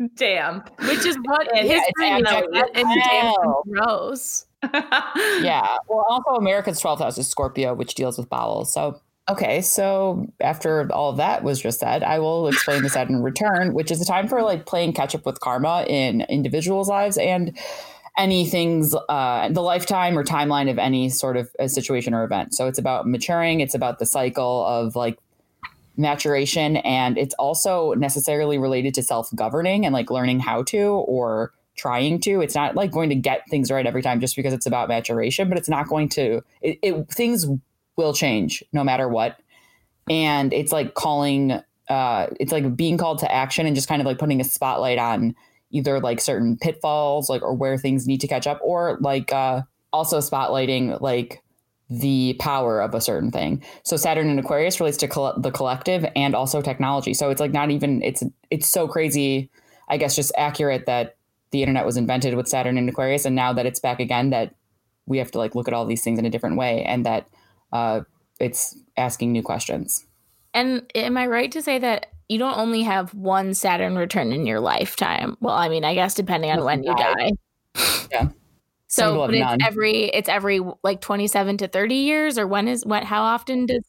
damp, 0.16 0.70
which 0.82 1.06
is 1.06 1.18
what 1.24 1.56
and, 1.56 1.68
history 1.68 2.08
yeah, 2.08 2.40
is. 2.40 2.46
Wet 2.52 2.70
and 2.76 3.02
damp 3.04 3.38
gross. 3.70 4.46
yeah. 5.42 5.78
Well, 5.88 6.06
also 6.10 6.32
America's 6.32 6.82
12th 6.82 7.00
house 7.00 7.18
is 7.18 7.28
Scorpio, 7.28 7.74
which 7.74 7.96
deals 7.96 8.18
with 8.18 8.30
bowels. 8.30 8.74
So 8.74 9.00
Okay, 9.30 9.62
so 9.62 10.26
after 10.40 10.90
all 10.94 11.12
that 11.14 11.44
was 11.44 11.62
just 11.62 11.82
said, 11.82 12.02
I 12.02 12.20
will 12.20 12.48
explain 12.48 12.82
the 12.82 12.90
Saturn 12.90 13.22
return, 13.22 13.74
which 13.74 13.92
is 13.92 14.00
a 14.02 14.06
time 14.06 14.30
for 14.30 14.42
like 14.42 14.66
playing 14.66 14.94
catch 14.94 15.14
up 15.16 15.26
with 15.26 15.42
karma 15.42 15.86
in 15.88 16.22
individuals' 16.22 16.88
lives 16.88 17.18
and 17.18 17.58
anything's 18.18 18.96
uh, 19.10 19.50
the 19.50 19.62
lifetime 19.62 20.18
or 20.18 20.24
timeline 20.24 20.70
of 20.72 20.80
any 20.80 21.10
sort 21.10 21.36
of 21.36 21.50
situation 21.70 22.14
or 22.14 22.24
event. 22.24 22.54
So 22.54 22.68
it's 22.68 22.80
about 22.80 23.06
maturing. 23.06 23.60
It's 23.60 23.76
about 23.76 24.00
the 24.00 24.06
cycle 24.06 24.66
of 24.66 24.96
like 24.96 25.20
maturation, 25.98 26.78
and 26.78 27.18
it's 27.18 27.36
also 27.36 27.94
necessarily 27.96 28.58
related 28.58 28.94
to 28.94 29.04
self 29.04 29.30
governing 29.36 29.86
and 29.86 29.92
like 29.92 30.10
learning 30.10 30.40
how 30.40 30.64
to 30.64 30.88
or 30.88 31.52
trying 31.76 32.20
to. 32.22 32.42
It's 32.42 32.56
not 32.56 32.76
like 32.76 32.92
going 32.92 33.10
to 33.10 33.16
get 33.16 33.42
things 33.50 33.70
right 33.70 33.86
every 33.86 34.02
time 34.02 34.22
just 34.22 34.38
because 34.38 34.54
it's 34.54 34.66
about 34.66 34.88
maturation, 34.88 35.50
but 35.50 35.58
it's 35.58 35.70
not 35.70 35.90
going 35.90 36.10
to. 36.10 36.42
It, 36.62 36.80
it 36.82 37.10
things 37.10 37.46
will 37.98 38.14
change 38.14 38.64
no 38.72 38.84
matter 38.84 39.10
what. 39.10 39.38
And 40.10 40.54
it's 40.54 40.72
like 40.72 40.94
calling, 40.94 41.60
uh, 41.90 42.28
it's 42.40 42.52
like 42.52 42.78
being 42.78 42.98
called 42.98 43.20
to 43.20 43.32
action 43.32 43.66
and 43.66 43.76
just 43.76 43.90
kind 43.90 44.02
of 44.02 44.06
like 44.06 44.20
putting 44.20 44.40
a 44.40 44.46
spotlight 44.46 45.00
on 45.00 45.36
either 45.72 46.00
like 46.00 46.22
certain 46.22 46.58
pitfalls, 46.58 47.30
like 47.30 47.42
or 47.42 47.54
where 47.54 47.78
things 47.78 48.08
need 48.08 48.22
to 48.22 48.28
catch 48.28 48.48
up, 48.48 48.60
or 48.62 48.98
like 49.02 49.34
uh, 49.34 49.64
also 49.92 50.20
spotlighting 50.20 51.02
like 51.02 51.44
the 51.90 52.36
power 52.40 52.82
of 52.82 52.94
a 52.94 53.02
certain 53.02 53.32
thing. 53.32 53.64
So 53.84 53.98
Saturn 53.98 54.30
and 54.30 54.40
Aquarius 54.40 54.80
relates 54.80 54.98
to 54.98 55.08
coll- 55.08 55.38
the 55.38 55.52
collective 55.52 56.06
and 56.16 56.36
also 56.36 56.62
technology. 56.62 57.14
So 57.14 57.30
it's 57.30 57.42
like 57.42 57.52
not 57.52 57.72
even 57.72 58.02
it's 58.04 58.24
it's 58.50 58.70
so 58.70 58.88
crazy, 58.88 59.50
I 59.90 59.98
guess, 59.98 60.16
just 60.16 60.32
accurate 60.38 60.86
that 60.86 61.16
the 61.52 61.62
internet 61.64 61.86
was 61.86 61.98
invented 61.98 62.36
with 62.36 62.48
Saturn 62.48 62.78
and 62.78 62.90
Aquarius, 62.90 63.26
and 63.26 63.36
now 63.36 63.54
that 63.54 63.66
it's 63.66 63.80
back 63.80 64.00
again, 64.00 64.30
that 64.32 64.54
we 65.06 65.18
have 65.18 65.32
to 65.32 65.38
like 65.38 65.56
look 65.56 65.68
at 65.68 65.74
all 65.74 65.86
these 65.86 66.04
things 66.04 66.20
in 66.20 66.26
a 66.26 66.30
different 66.30 66.58
way, 66.58 66.84
and 66.84 67.06
that 67.06 67.28
uh, 67.72 68.02
it's 68.40 68.76
asking 68.96 69.32
new 69.32 69.44
questions. 69.44 70.06
And 70.54 70.90
am 70.96 71.18
I 71.18 71.28
right 71.28 71.52
to 71.52 71.62
say 71.62 71.80
that 71.80 72.08
you 72.30 72.40
don't 72.40 72.58
only 72.58 72.84
have 72.84 73.14
one 73.14 73.54
Saturn 73.54 73.96
return 73.96 74.32
in 74.32 74.46
your 74.46 74.60
lifetime? 74.60 75.38
Well, 75.40 75.56
I 75.56 75.70
mean, 75.70 75.86
I 75.86 75.94
guess 75.94 76.14
depending 76.14 76.52
on 76.52 76.64
when 76.64 76.84
you 76.84 76.96
die. 76.96 77.32
Yeah. 78.12 78.30
So, 78.90 79.18
but 79.18 79.34
it's 79.34 79.42
none. 79.42 79.62
every 79.62 80.06
it's 80.06 80.30
every 80.30 80.62
like 80.82 81.02
27 81.02 81.58
to 81.58 81.68
30 81.68 81.94
years 81.94 82.38
or 82.38 82.48
when 82.48 82.70
is 82.70 82.86
what 82.86 83.04
how 83.04 83.22
often 83.22 83.66
does 83.66 83.84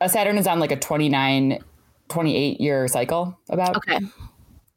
a 0.00 0.08
Saturn 0.08 0.38
is 0.38 0.46
on 0.46 0.60
like 0.60 0.72
a 0.72 0.76
29, 0.76 1.62
28 2.08 2.60
year 2.60 2.88
cycle 2.88 3.38
about. 3.48 3.76
Okay. 3.76 4.00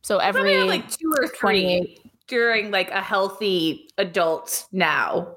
So 0.02 0.20
every 0.20 0.54
have, 0.54 0.68
like 0.68 0.90
two 0.90 1.14
or 1.18 1.28
three 1.28 1.98
during 2.28 2.72
like 2.72 2.92
a 2.92 3.02
healthy 3.02 3.90
adult 3.98 4.68
now. 4.72 5.36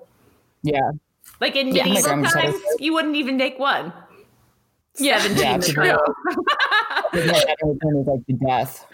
Yeah. 0.62 0.92
Like 1.40 1.57
in 1.57 1.68
Yeah, 1.75 1.85
my 1.85 1.88
medieval 1.90 2.11
grandma 2.11 2.28
times, 2.30 2.54
it. 2.57 2.80
you 2.80 2.92
wouldn't 2.92 3.16
even 3.16 3.38
take 3.38 3.59
one. 3.59 3.92
Yeah. 4.99 5.21
17 5.21 5.42
Yeah, 5.45 5.57
is 5.59 5.68
true. 5.68 5.83
real. 5.85 6.00
Because 7.12 7.30
my 7.30 7.38
Saturn 7.38 7.68
return 7.68 7.97
is 8.00 8.07
like 8.07 8.26
the 8.26 8.33
death. 8.45 8.87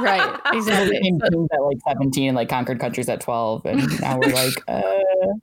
right, 0.00 0.40
We 0.52 0.58
exactly. 0.58 0.98
became 0.98 1.20
kings 1.20 1.48
at 1.52 1.62
like 1.62 1.78
17 1.88 2.28
and 2.28 2.36
like 2.36 2.48
conquered 2.48 2.78
countries 2.78 3.08
at 3.08 3.20
12. 3.20 3.66
And 3.66 4.00
now 4.00 4.18
we're 4.18 4.32
like, 4.32 4.54
uh, 4.68 4.82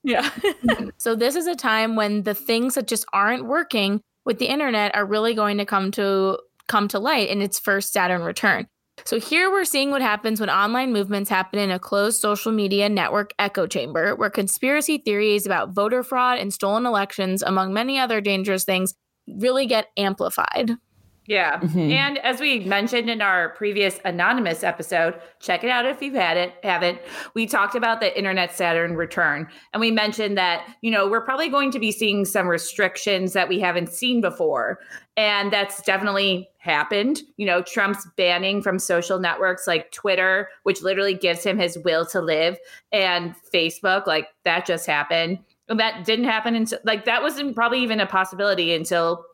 Yeah. 0.04 0.30
so 0.98 1.16
this 1.16 1.36
is 1.36 1.48
a 1.48 1.56
time 1.56 1.96
when 1.98 2.24
the 2.24 2.34
things 2.34 2.76
that 2.76 2.88
just 2.88 3.06
aren't 3.12 3.46
working 3.46 4.02
with 4.24 4.40
the 4.40 4.46
internet 4.48 4.96
are 4.96 5.06
really 5.06 5.34
going 5.34 5.58
to 5.58 5.66
come 5.66 5.92
to 5.92 6.40
come 6.68 6.88
to 6.88 6.98
light 7.00 7.30
in 7.30 7.42
its 7.42 7.60
first 7.60 7.92
Saturn 7.94 8.22
return. 8.22 8.68
So 9.04 9.20
here 9.20 9.52
we're 9.52 9.66
seeing 9.66 9.92
what 9.92 10.02
happens 10.02 10.40
when 10.40 10.50
online 10.50 10.94
movements 10.94 11.30
happen 11.30 11.60
in 11.60 11.70
a 11.70 11.80
closed 11.80 12.20
social 12.20 12.52
media 12.52 12.88
network 12.88 13.34
echo 13.38 13.68
chamber 13.68 14.16
where 14.16 14.30
conspiracy 14.30 14.98
theories 14.98 15.46
about 15.46 15.74
voter 15.74 16.02
fraud 16.02 16.40
and 16.40 16.54
stolen 16.54 16.86
elections 16.86 17.44
among 17.44 17.74
many 17.74 18.00
other 18.00 18.22
dangerous 18.22 18.64
things 18.64 18.94
really 19.28 19.66
get 19.66 19.88
amplified. 19.98 20.78
Yeah. 21.28 21.60
Mhm. 21.60 21.92
And 21.92 22.18
as 22.20 22.40
we 22.40 22.60
mentioned 22.60 23.10
in 23.10 23.22
our 23.22 23.50
previous 23.50 24.00
anonymous 24.06 24.64
episode, 24.64 25.16
check 25.40 25.64
it 25.64 25.70
out 25.70 25.86
if 25.86 26.02
you've 26.02 26.14
had 26.14 26.38
it, 26.38 26.54
haven't. 26.64 27.00
We 27.34 27.48
talked 27.48 27.74
about 27.74 28.00
the 28.00 28.16
internet 28.16 28.56
Saturn 28.56 28.96
return. 28.96 29.48
And 29.74 29.82
we 29.82 29.90
mentioned 29.90 30.38
that, 30.38 30.68
you 30.82 30.92
know, 30.92 31.08
we're 31.08 31.26
probably 31.26 31.50
going 31.50 31.72
to 31.72 31.80
be 31.80 31.92
seeing 31.92 32.26
some 32.26 32.48
restrictions 32.48 33.34
that 33.34 33.50
we 33.50 33.60
haven't 33.60 33.90
seen 33.90 34.22
before. 34.22 34.80
And 35.18 35.52
that's 35.52 35.82
definitely 35.82 36.50
happened. 36.60 37.22
You 37.38 37.48
know, 37.48 37.62
Trump's 37.64 38.06
banning 38.18 38.62
from 38.62 38.78
social 38.78 39.18
networks 39.18 39.66
like 39.66 39.92
Twitter, 39.92 40.50
which 40.64 40.82
literally 40.84 41.16
gives 41.16 41.44
him 41.44 41.58
his 41.58 41.78
will 41.80 42.06
to 42.08 42.22
live, 42.22 42.58
and 42.92 43.34
Facebook, 43.54 44.06
like 44.08 44.28
that 44.44 44.66
just 44.66 44.86
happened. 44.86 45.40
And 45.70 45.80
that 45.80 46.06
didn't 46.06 46.26
happen 46.26 46.54
until 46.54 46.80
like 46.84 47.06
that 47.06 47.24
wasn't 47.24 47.56
probably 47.56 47.82
even 47.82 48.00
a 48.00 48.06
possibility 48.06 48.76
until 48.76 49.26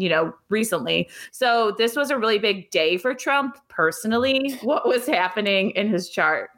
you 0.00 0.08
know, 0.08 0.34
recently. 0.48 1.08
So 1.30 1.74
this 1.78 1.96
was 1.96 2.10
a 2.10 2.18
really 2.18 2.38
big 2.38 2.70
day 2.70 2.96
for 2.96 3.14
Trump 3.14 3.58
personally. 3.68 4.58
What 4.62 4.86
was 4.86 5.06
happening 5.06 5.70
in 5.70 5.88
his 5.88 6.08
chart? 6.08 6.50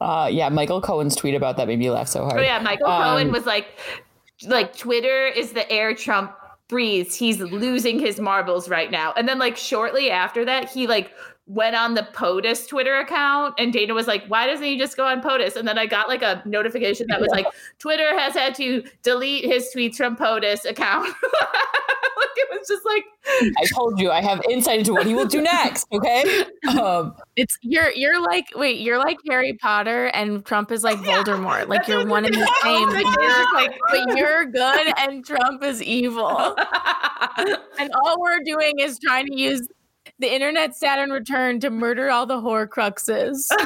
uh, 0.00 0.28
yeah, 0.30 0.48
Michael 0.48 0.80
Cohen's 0.80 1.14
tweet 1.14 1.34
about 1.34 1.56
that 1.56 1.68
made 1.68 1.78
me 1.78 1.90
laugh 1.90 2.08
so 2.08 2.24
hard. 2.24 2.40
Oh 2.40 2.42
yeah, 2.42 2.58
Michael 2.60 2.86
Um, 2.86 3.02
Cohen 3.02 3.32
was 3.32 3.46
like, 3.46 3.78
like 4.46 4.76
Twitter 4.76 5.26
is 5.26 5.52
the 5.52 5.70
air 5.70 5.94
Trump 5.94 6.32
breathes. 6.68 7.14
He's 7.14 7.40
losing 7.40 7.98
his 7.98 8.18
marbles 8.20 8.68
right 8.68 8.90
now. 8.90 9.12
And 9.16 9.28
then 9.28 9.38
like 9.38 9.56
shortly 9.56 10.10
after 10.10 10.44
that, 10.44 10.70
he 10.70 10.86
like 10.86 11.12
went 11.50 11.74
on 11.74 11.94
the 11.94 12.02
POTUS 12.12 12.68
Twitter 12.68 12.96
account 12.98 13.54
and 13.58 13.72
Dana 13.72 13.92
was 13.92 14.06
like, 14.06 14.24
why 14.28 14.46
doesn't 14.46 14.64
he 14.64 14.78
just 14.78 14.96
go 14.96 15.04
on 15.04 15.20
POTUS? 15.20 15.56
And 15.56 15.66
then 15.66 15.78
I 15.78 15.86
got 15.86 16.08
like 16.08 16.22
a 16.22 16.40
notification 16.46 17.06
that 17.08 17.20
was 17.20 17.28
like, 17.30 17.44
Twitter 17.80 18.16
has 18.16 18.34
had 18.34 18.54
to 18.54 18.84
delete 19.02 19.44
his 19.44 19.68
tweets 19.74 19.96
from 19.96 20.16
POTUS 20.16 20.64
account. 20.64 21.06
like 21.24 22.36
it 22.36 22.48
was 22.50 22.68
just 22.68 22.84
like, 22.86 23.04
I 23.58 23.64
told 23.74 23.98
you 23.98 24.10
I 24.12 24.22
have 24.22 24.40
insight 24.48 24.78
into 24.78 24.92
what 24.92 25.06
he 25.06 25.14
will 25.14 25.26
do 25.26 25.40
next. 25.42 25.88
Okay. 25.92 26.44
Um, 26.80 27.14
It's 27.34 27.58
you're 27.62 27.90
you're 27.92 28.22
like 28.22 28.46
wait, 28.54 28.78
you're 28.80 28.98
like 28.98 29.16
Harry 29.28 29.54
Potter 29.54 30.06
and 30.06 30.44
Trump 30.44 30.70
is 30.70 30.84
like 30.84 30.98
Voldemort. 30.98 31.66
Like 31.66 31.88
you're 31.88 32.06
one 32.06 32.24
and 32.26 32.34
the 32.40 32.54
same. 32.62 32.88
But 32.90 33.02
you're, 33.20 33.54
Like- 33.54 33.78
but 33.90 34.16
you're 34.16 34.44
good 34.46 34.92
and 34.98 35.24
Trump 35.26 35.64
is 35.64 35.82
evil. 35.82 36.54
And 37.78 37.90
all 38.04 38.20
we're 38.20 38.42
doing 38.44 38.78
is 38.78 38.98
trying 39.00 39.26
to 39.26 39.36
use 39.36 39.66
the 40.20 40.32
internet 40.32 40.76
Saturn 40.76 41.10
return 41.10 41.60
to 41.60 41.70
murder 41.70 42.10
all 42.10 42.26
the 42.26 42.40
horcruxes. 42.40 43.48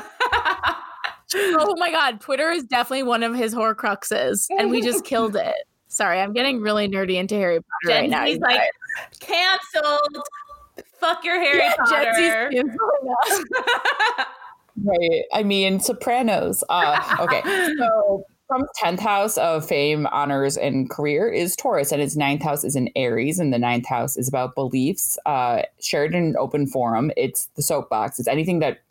oh 1.35 1.75
my 1.79 1.91
god, 1.91 2.21
Twitter 2.21 2.51
is 2.51 2.65
definitely 2.65 3.03
one 3.03 3.23
of 3.23 3.35
his 3.35 3.55
horcruxes, 3.55 4.47
and 4.59 4.71
we 4.71 4.81
just 4.81 5.05
killed 5.05 5.37
it. 5.37 5.55
Sorry, 5.89 6.21
I'm 6.21 6.33
getting 6.33 6.61
really 6.61 6.89
nerdy 6.89 7.17
into 7.17 7.35
Harry 7.35 7.59
Potter 7.59 8.01
right 8.01 8.11
now. 8.11 8.25
Z's 8.25 8.35
you 8.35 8.41
like, 8.41 8.59
guys. 8.59 9.19
canceled. 9.21 10.25
Fuck 10.99 11.25
your 11.25 11.41
Harry 11.41 11.59
Yeah, 11.59 11.75
Gen 11.89 12.15
Z's 12.51 12.65
Potter. 13.29 13.45
right. 14.85 15.23
I 15.33 15.43
mean, 15.43 15.79
Sopranos. 15.79 16.65
Uh, 16.69 17.17
okay. 17.21 17.43
So 17.79 18.25
Trump's 18.49 18.79
10th 18.83 19.01
house 19.01 19.39
of 19.39 19.67
fame, 19.67 20.07
honors, 20.09 20.59
and 20.59 20.91
career 20.91 21.29
is 21.29 21.57
Taurus, 21.57 21.93
and 21.93 22.03
his 22.03 22.17
ninth 22.17 22.43
house 22.43 22.63
is 22.63 22.77
in 22.77 22.91
Aries, 22.95 23.39
and 23.39 23.55
the 23.55 23.59
ninth 23.59 23.87
house 23.87 24.17
is 24.19 24.29
about 24.29 24.55
beliefs 24.55 25.19
uh, 25.25 25.63
shared 25.81 26.15
in 26.15 26.25
an 26.25 26.37
open 26.39 26.67
forum. 26.67 27.11
It's 27.17 27.47
the 27.57 27.63
soapbox. 27.63 28.19
It's 28.19 28.29
anything 28.29 28.59
that 28.59 28.83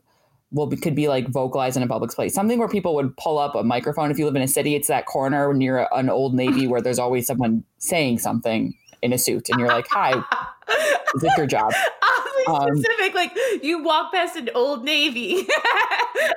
will 0.51 0.65
be, 0.65 0.75
could 0.75 0.95
be 0.95 1.07
like 1.07 1.27
vocalized 1.27 1.77
in 1.77 1.83
a 1.83 1.87
public 1.87 2.11
place, 2.11 2.33
something 2.33 2.57
where 2.57 2.67
people 2.67 2.95
would 2.95 3.15
pull 3.17 3.37
up 3.37 3.53
a 3.53 3.63
microphone. 3.63 4.09
If 4.09 4.17
you 4.17 4.25
live 4.25 4.35
in 4.35 4.41
a 4.41 4.47
city, 4.47 4.73
it's 4.73 4.87
that 4.87 5.05
corner 5.05 5.53
near 5.53 5.87
an 5.91 6.09
old 6.09 6.33
navy 6.33 6.65
where 6.65 6.81
there's 6.81 6.99
always 6.99 7.27
someone 7.27 7.63
saying 7.77 8.19
something 8.19 8.75
in 9.03 9.13
a 9.13 9.19
suit, 9.19 9.49
and 9.49 9.59
you're 9.59 9.69
like, 9.69 9.87
"Hi, 9.91 10.23
is 11.15 11.21
this 11.21 11.37
your 11.37 11.47
job?" 11.47 11.73
Um, 12.47 12.75
specific, 12.75 13.13
like 13.13 13.31
you 13.61 13.81
walk 13.83 14.11
past 14.11 14.35
an 14.35 14.49
old 14.53 14.83
navy. 14.83 15.47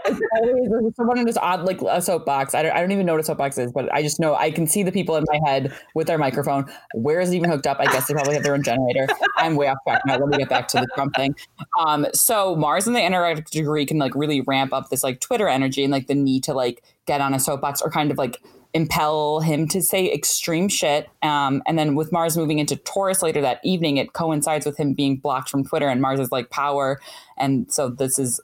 It's 0.06 0.20
always 0.40 0.70
there's 0.70 0.96
someone 0.96 1.18
in 1.18 1.26
this 1.26 1.36
odd 1.36 1.64
like 1.64 1.80
a 1.82 2.00
soapbox. 2.00 2.54
I 2.54 2.62
don't, 2.62 2.72
I 2.72 2.80
don't 2.80 2.92
even 2.92 3.06
know 3.06 3.12
what 3.12 3.20
a 3.20 3.24
soapbox 3.24 3.58
is, 3.58 3.72
but 3.72 3.92
I 3.92 4.02
just 4.02 4.18
know 4.18 4.34
I 4.34 4.50
can 4.50 4.66
see 4.66 4.82
the 4.82 4.92
people 4.92 5.16
in 5.16 5.24
my 5.30 5.40
head 5.48 5.72
with 5.94 6.06
their 6.06 6.18
microphone. 6.18 6.66
Where 6.94 7.20
is 7.20 7.30
it 7.30 7.36
even 7.36 7.50
hooked 7.50 7.66
up? 7.66 7.78
I 7.78 7.86
guess 7.86 8.06
they 8.06 8.14
probably 8.14 8.34
have 8.34 8.42
their 8.42 8.54
own 8.54 8.62
generator. 8.62 9.06
I'm 9.36 9.56
way 9.56 9.68
off 9.68 9.78
track 9.86 10.02
now. 10.06 10.16
Let 10.16 10.28
me 10.28 10.38
get 10.38 10.48
back 10.48 10.68
to 10.68 10.78
the 10.78 10.88
Trump 10.94 11.14
thing. 11.14 11.34
Um, 11.78 12.06
so 12.14 12.56
Mars 12.56 12.86
and 12.86 12.96
the 12.96 13.02
anaretic 13.02 13.50
degree 13.50 13.84
can 13.86 13.98
like 13.98 14.14
really 14.14 14.40
ramp 14.40 14.72
up 14.72 14.88
this 14.90 15.02
like 15.02 15.20
Twitter 15.20 15.48
energy 15.48 15.82
and 15.84 15.92
like 15.92 16.06
the 16.06 16.14
need 16.14 16.44
to 16.44 16.54
like 16.54 16.82
get 17.06 17.20
on 17.20 17.34
a 17.34 17.40
soapbox 17.40 17.82
or 17.82 17.90
kind 17.90 18.10
of 18.10 18.18
like 18.18 18.40
impel 18.76 19.40
him 19.40 19.66
to 19.68 19.80
say 19.80 20.12
extreme 20.12 20.68
shit. 20.68 21.08
Um, 21.22 21.62
and 21.66 21.78
then 21.78 21.94
with 21.94 22.12
Mars 22.12 22.36
moving 22.36 22.58
into 22.58 22.76
Taurus 22.76 23.22
later 23.22 23.40
that 23.40 23.58
evening, 23.64 23.96
it 23.96 24.12
coincides 24.12 24.66
with 24.66 24.76
him 24.76 24.92
being 24.92 25.16
blocked 25.16 25.48
from 25.48 25.64
Twitter 25.64 25.88
and 25.88 26.02
Mars 26.02 26.20
is 26.20 26.30
like 26.30 26.50
power. 26.50 27.00
And 27.38 27.72
so 27.72 27.88
this 27.88 28.18
is 28.18 28.38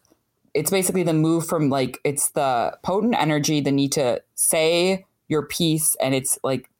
it's 0.54 0.70
basically 0.70 1.02
the 1.02 1.12
move 1.12 1.46
from 1.46 1.68
like 1.68 2.00
it's 2.02 2.30
the 2.30 2.76
potent 2.82 3.14
energy, 3.18 3.60
the 3.60 3.72
need 3.72 3.92
to 3.92 4.22
say 4.34 5.04
your 5.28 5.46
piece, 5.46 5.96
and 5.96 6.14
it's 6.14 6.38
like 6.42 6.70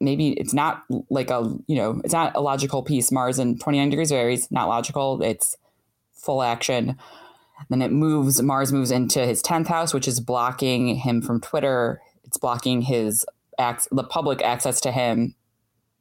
maybe 0.00 0.30
it's 0.32 0.54
not 0.54 0.82
like 1.10 1.30
a 1.30 1.54
you 1.66 1.76
know 1.76 2.00
it's 2.04 2.14
not 2.14 2.34
a 2.34 2.40
logical 2.40 2.82
piece. 2.82 3.12
Mars 3.12 3.38
in 3.38 3.58
twenty 3.58 3.78
nine 3.78 3.90
degrees 3.90 4.10
of 4.10 4.16
Aries, 4.16 4.50
not 4.50 4.68
logical. 4.68 5.22
It's 5.22 5.56
full 6.14 6.42
action. 6.42 6.96
Then 7.68 7.82
it 7.82 7.92
moves. 7.92 8.40
Mars 8.40 8.72
moves 8.72 8.90
into 8.90 9.24
his 9.24 9.42
tenth 9.42 9.68
house, 9.68 9.92
which 9.92 10.08
is 10.08 10.18
blocking 10.18 10.96
him 10.96 11.20
from 11.20 11.40
Twitter. 11.40 12.00
It's 12.32 12.38
blocking 12.38 12.80
his 12.80 13.26
ac- 13.60 13.88
the 13.92 14.04
public 14.04 14.40
access 14.40 14.80
to 14.80 14.90
him, 14.90 15.34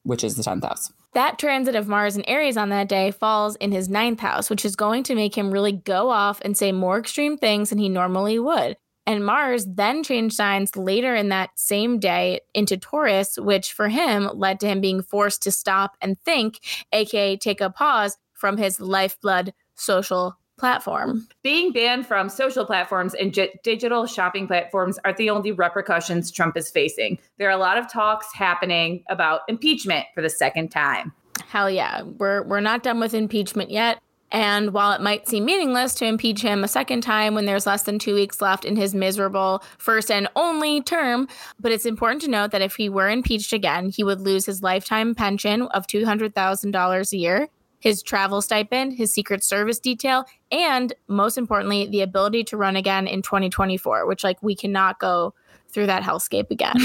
which 0.03 0.23
is 0.23 0.35
the 0.35 0.43
tenth 0.43 0.63
house. 0.63 0.89
That 1.13 1.37
transit 1.37 1.75
of 1.75 1.89
Mars 1.89 2.15
and 2.15 2.23
Aries 2.25 2.55
on 2.55 2.69
that 2.69 2.87
day 2.87 3.11
falls 3.11 3.57
in 3.57 3.73
his 3.73 3.89
ninth 3.89 4.21
house, 4.21 4.49
which 4.49 4.63
is 4.63 4.77
going 4.77 5.03
to 5.03 5.15
make 5.15 5.37
him 5.37 5.51
really 5.51 5.73
go 5.73 6.09
off 6.09 6.39
and 6.45 6.55
say 6.55 6.71
more 6.71 6.97
extreme 6.97 7.37
things 7.37 7.69
than 7.69 7.79
he 7.79 7.89
normally 7.89 8.39
would. 8.39 8.77
And 9.05 9.25
Mars 9.25 9.65
then 9.65 10.05
changed 10.05 10.37
signs 10.37 10.77
later 10.77 11.15
in 11.15 11.27
that 11.27 11.49
same 11.55 11.99
day 11.99 12.39
into 12.53 12.77
Taurus, 12.77 13.37
which 13.37 13.73
for 13.73 13.89
him 13.89 14.29
led 14.33 14.61
to 14.61 14.67
him 14.67 14.79
being 14.79 15.03
forced 15.03 15.43
to 15.43 15.51
stop 15.51 15.97
and 15.99 16.17
think, 16.21 16.61
aka 16.93 17.35
take 17.35 17.59
a 17.59 17.69
pause 17.69 18.15
from 18.33 18.55
his 18.55 18.79
lifeblood 18.79 19.53
social 19.75 20.37
platform. 20.61 21.27
Being 21.43 21.73
banned 21.73 22.07
from 22.07 22.29
social 22.29 22.65
platforms 22.65 23.13
and 23.15 23.33
j- 23.33 23.59
digital 23.63 24.05
shopping 24.05 24.47
platforms 24.47 24.97
are 25.03 25.11
the 25.11 25.29
only 25.29 25.51
repercussions 25.51 26.31
Trump 26.31 26.55
is 26.55 26.71
facing. 26.71 27.19
There 27.37 27.49
are 27.49 27.51
a 27.51 27.57
lot 27.57 27.77
of 27.77 27.91
talks 27.91 28.27
happening 28.33 29.03
about 29.09 29.41
impeachment 29.49 30.05
for 30.15 30.21
the 30.21 30.29
second 30.29 30.69
time. 30.69 31.11
Hell 31.47 31.69
yeah. 31.69 32.03
We're 32.03 32.43
we're 32.43 32.61
not 32.61 32.83
done 32.83 32.99
with 32.99 33.13
impeachment 33.13 33.71
yet. 33.71 33.99
And 34.31 34.71
while 34.71 34.93
it 34.93 35.01
might 35.01 35.27
seem 35.27 35.45
meaningless 35.45 35.93
to 35.95 36.05
impeach 36.05 36.41
him 36.41 36.63
a 36.63 36.67
second 36.67 37.01
time 37.01 37.33
when 37.35 37.45
there's 37.45 37.65
less 37.65 37.83
than 37.83 37.99
two 37.99 38.13
weeks 38.15 38.39
left 38.39 38.63
in 38.63 38.77
his 38.77 38.93
miserable 38.93 39.61
first 39.77 40.09
and 40.09 40.29
only 40.35 40.81
term, 40.81 41.27
but 41.59 41.71
it's 41.71 41.85
important 41.85 42.21
to 42.21 42.29
note 42.29 42.51
that 42.51 42.61
if 42.61 42.75
he 42.75 42.87
were 42.87 43.09
impeached 43.09 43.51
again, 43.51 43.89
he 43.89 44.03
would 44.03 44.21
lose 44.21 44.45
his 44.45 44.61
lifetime 44.61 45.15
pension 45.15 45.63
of 45.63 45.85
$200,000 45.87 47.11
a 47.11 47.17
year, 47.17 47.49
his 47.81 48.01
travel 48.01 48.41
stipend, 48.41 48.93
his 48.93 49.11
Secret 49.11 49.43
Service 49.43 49.79
detail, 49.79 50.25
and 50.51 50.93
most 51.07 51.37
importantly, 51.37 51.87
the 51.87 52.01
ability 52.01 52.43
to 52.45 52.57
run 52.57 52.75
again 52.75 53.07
in 53.07 53.21
2024, 53.21 54.05
which, 54.07 54.23
like, 54.23 54.41
we 54.41 54.55
cannot 54.55 54.99
go 54.99 55.33
through 55.71 55.87
that 55.87 56.03
hellscape 56.03 56.51
again. 56.51 56.75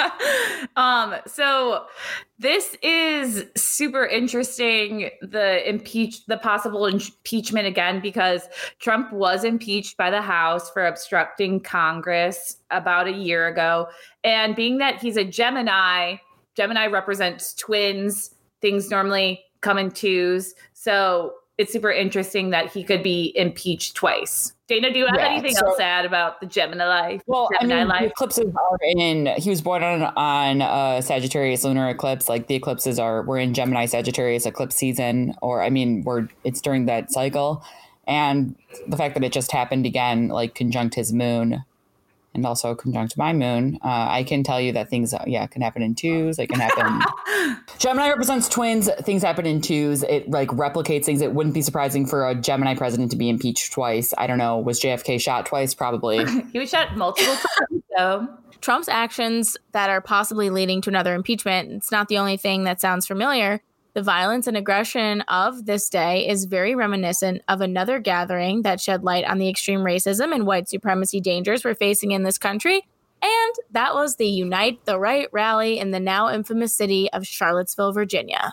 um, 0.76 1.14
so 1.26 1.84
this 2.38 2.76
is 2.82 3.44
super 3.56 4.04
interesting. 4.04 5.10
The 5.22 5.68
impeach, 5.68 6.26
the 6.26 6.38
possible 6.38 6.86
impeachment 6.86 7.66
again, 7.66 8.00
because 8.00 8.42
Trump 8.80 9.12
was 9.12 9.44
impeached 9.44 9.96
by 9.96 10.10
the 10.10 10.22
House 10.22 10.70
for 10.70 10.86
obstructing 10.86 11.60
Congress 11.60 12.56
about 12.70 13.06
a 13.06 13.12
year 13.12 13.46
ago, 13.46 13.86
and 14.24 14.56
being 14.56 14.78
that 14.78 15.00
he's 15.00 15.16
a 15.16 15.24
Gemini, 15.24 16.16
Gemini 16.56 16.86
represents 16.86 17.54
twins. 17.54 18.30
things 18.60 18.90
normally 18.90 19.44
come 19.64 19.78
in 19.78 19.90
twos. 19.90 20.54
So 20.74 21.32
it's 21.56 21.72
super 21.72 21.90
interesting 21.90 22.50
that 22.50 22.70
he 22.72 22.82
could 22.84 23.02
be 23.02 23.32
impeached 23.36 23.94
twice. 23.94 24.52
Dana, 24.66 24.92
do 24.92 24.98
you 24.98 25.06
have 25.06 25.14
Yeah, 25.16 25.28
anything 25.28 25.54
so- 25.54 25.66
else 25.66 25.76
to 25.76 25.84
add 25.84 26.04
about 26.04 26.40
the 26.40 26.46
Gemini 26.46 26.84
life? 26.86 27.22
Well, 27.26 27.48
I 27.60 27.66
Gemini 27.66 27.84
mean, 27.84 28.02
the 28.02 28.06
eclipses 28.10 28.52
are 28.54 28.78
in. 28.82 29.26
He 29.36 29.50
was 29.50 29.62
born 29.62 29.82
on 29.82 30.02
on 30.16 30.62
uh, 30.62 31.00
Sagittarius 31.00 31.64
lunar 31.64 31.88
eclipse. 31.88 32.28
Like 32.28 32.46
the 32.48 32.54
eclipses 32.56 32.98
are, 32.98 33.22
we're 33.22 33.38
in 33.38 33.54
Gemini 33.54 33.86
Sagittarius 33.86 34.46
eclipse 34.46 34.74
season, 34.74 35.34
or 35.42 35.62
I 35.62 35.70
mean, 35.70 36.02
we're 36.02 36.28
it's 36.44 36.60
during 36.60 36.86
that 36.86 37.12
cycle, 37.12 37.62
and 38.06 38.56
the 38.88 38.96
fact 38.96 39.14
that 39.14 39.22
it 39.22 39.32
just 39.32 39.52
happened 39.52 39.86
again, 39.86 40.28
like 40.28 40.54
conjunct 40.54 40.94
his 40.96 41.12
moon, 41.12 41.62
and 42.34 42.46
also 42.46 42.74
conjunct 42.74 43.16
my 43.16 43.32
moon, 43.32 43.78
uh, 43.82 44.06
I 44.10 44.24
can 44.24 44.42
tell 44.42 44.60
you 44.60 44.72
that 44.72 44.90
things, 44.90 45.14
uh, 45.14 45.24
yeah, 45.26 45.46
can 45.46 45.62
happen 45.62 45.82
in 45.82 45.94
twos. 45.94 46.36
They 46.36 46.46
can 46.46 46.60
happen. 46.60 47.00
Gemini 47.78 48.08
represents 48.08 48.48
twins. 48.48 48.90
Things 49.02 49.22
happen 49.22 49.46
in 49.46 49.60
twos. 49.60 50.02
It 50.02 50.30
like 50.30 50.48
replicates 50.48 51.04
things. 51.04 51.20
It 51.20 51.32
wouldn't 51.32 51.54
be 51.54 51.62
surprising 51.62 52.06
for 52.06 52.28
a 52.28 52.34
Gemini 52.34 52.74
president 52.74 53.10
to 53.12 53.16
be 53.16 53.28
impeached 53.28 53.72
twice. 53.72 54.12
I 54.18 54.26
don't 54.26 54.38
know. 54.38 54.58
Was 54.58 54.80
JFK 54.80 55.20
shot 55.20 55.46
twice? 55.46 55.74
Probably. 55.74 56.24
he 56.52 56.58
was 56.58 56.70
shot 56.70 56.96
multiple 56.96 57.34
times, 57.34 57.82
so 57.96 58.28
Trump's 58.60 58.88
actions 58.88 59.56
that 59.72 59.90
are 59.90 60.00
possibly 60.00 60.50
leading 60.50 60.80
to 60.82 60.90
another 60.90 61.14
impeachment, 61.14 61.70
it's 61.70 61.92
not 61.92 62.08
the 62.08 62.18
only 62.18 62.36
thing 62.36 62.64
that 62.64 62.80
sounds 62.80 63.06
familiar. 63.06 63.60
The 63.94 64.02
violence 64.02 64.48
and 64.48 64.56
aggression 64.56 65.20
of 65.22 65.66
this 65.66 65.88
day 65.88 66.26
is 66.28 66.46
very 66.46 66.74
reminiscent 66.74 67.42
of 67.46 67.60
another 67.60 68.00
gathering 68.00 68.62
that 68.62 68.80
shed 68.80 69.04
light 69.04 69.24
on 69.24 69.38
the 69.38 69.48
extreme 69.48 69.80
racism 69.80 70.34
and 70.34 70.46
white 70.46 70.68
supremacy 70.68 71.20
dangers 71.20 71.64
we're 71.64 71.76
facing 71.76 72.10
in 72.10 72.24
this 72.24 72.36
country. 72.36 72.88
And 73.22 73.54
that 73.70 73.94
was 73.94 74.16
the 74.16 74.26
Unite 74.26 74.84
the 74.84 74.98
Right 74.98 75.28
rally 75.32 75.78
in 75.78 75.92
the 75.92 76.00
now 76.00 76.28
infamous 76.28 76.74
city 76.74 77.08
of 77.12 77.24
Charlottesville, 77.24 77.92
Virginia. 77.92 78.52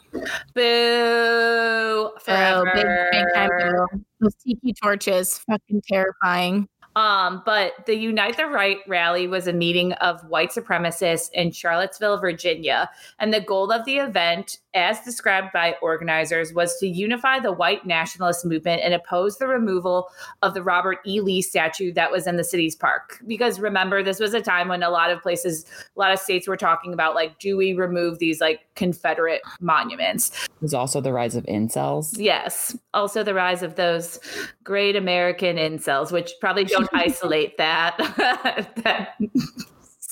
boo 0.54 2.12
forever. 2.20 2.72
big, 2.76 2.86
big 3.12 3.26
time 3.34 3.50
boo. 3.58 4.04
Those 4.20 4.36
tiki 4.36 4.74
torches, 4.74 5.40
fucking 5.40 5.82
terrifying. 5.92 6.70
Um, 6.96 7.42
but 7.46 7.74
the 7.86 7.96
Unite 7.96 8.38
the 8.38 8.46
Right 8.46 8.78
rally 8.88 9.28
was 9.28 9.48
a 9.48 9.54
meeting 9.54 9.94
of 9.94 10.22
white 10.30 10.52
supremacists 10.52 11.32
in 11.34 11.52
Charlottesville, 11.52 12.20
Virginia. 12.20 12.90
And 13.18 13.34
the 13.34 13.42
goal 13.42 13.72
of 13.72 13.86
the 13.86 13.98
event, 13.98 14.60
as 14.74 15.00
described 15.02 15.50
by 15.54 15.76
organizers, 15.82 16.54
was 16.54 16.78
to 16.80 16.88
unify 16.88 17.40
the 17.40 17.52
white 17.52 17.86
nationalist 17.86 18.46
movement 18.46 18.82
and 18.84 18.94
oppose 18.94 19.38
the 19.38 19.48
removal 19.48 20.08
of 20.42 20.54
the 20.54 20.64
Robert 20.64 21.00
E. 21.06 21.22
Lee 21.22 21.42
statue 21.42 21.92
that 21.94 22.12
was 22.12 22.28
in 22.28 22.38
the 22.38 22.44
city's 22.44 22.76
park. 22.76 23.20
Because 23.28 23.60
remember, 23.60 24.04
this 24.04 24.20
was 24.20 24.34
a 24.34 24.42
time 24.42 24.68
when 24.68 24.84
a 24.84 24.90
lot 24.90 25.12
of 25.12 25.22
places, 25.22 25.66
a 25.96 26.00
lot 26.00 26.12
of 26.12 26.20
states 26.20 26.48
were 26.48 26.58
talking 26.58 26.94
about 26.94 27.16
like, 27.16 27.40
do 27.40 27.58
we 27.58 27.74
remove 27.74 28.20
these 28.20 28.40
like 28.40 28.62
Confederate 28.76 29.42
monuments? 29.60 30.48
There's 30.62 30.74
also 30.74 31.02
the 31.02 31.14
rise 31.14 31.36
of 31.36 31.46
incels. 31.46 32.16
Yes. 32.18 32.78
Also, 32.94 33.24
the 33.24 33.34
rise 33.34 33.64
of 33.64 33.76
those 33.76 34.20
great 34.64 34.96
American 34.96 35.58
incels, 35.58 36.12
which 36.12 36.32
probably 36.40 36.66
don't 36.66 36.90
isolate 36.94 37.58
that 37.58 37.98
that 38.84 39.16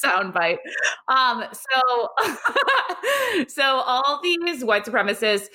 soundbite. 0.04 0.58
Um, 1.08 1.46
so, 1.52 2.10
so 3.48 3.64
all 3.64 4.20
these 4.22 4.64
white 4.64 4.86
supremacists 4.86 5.48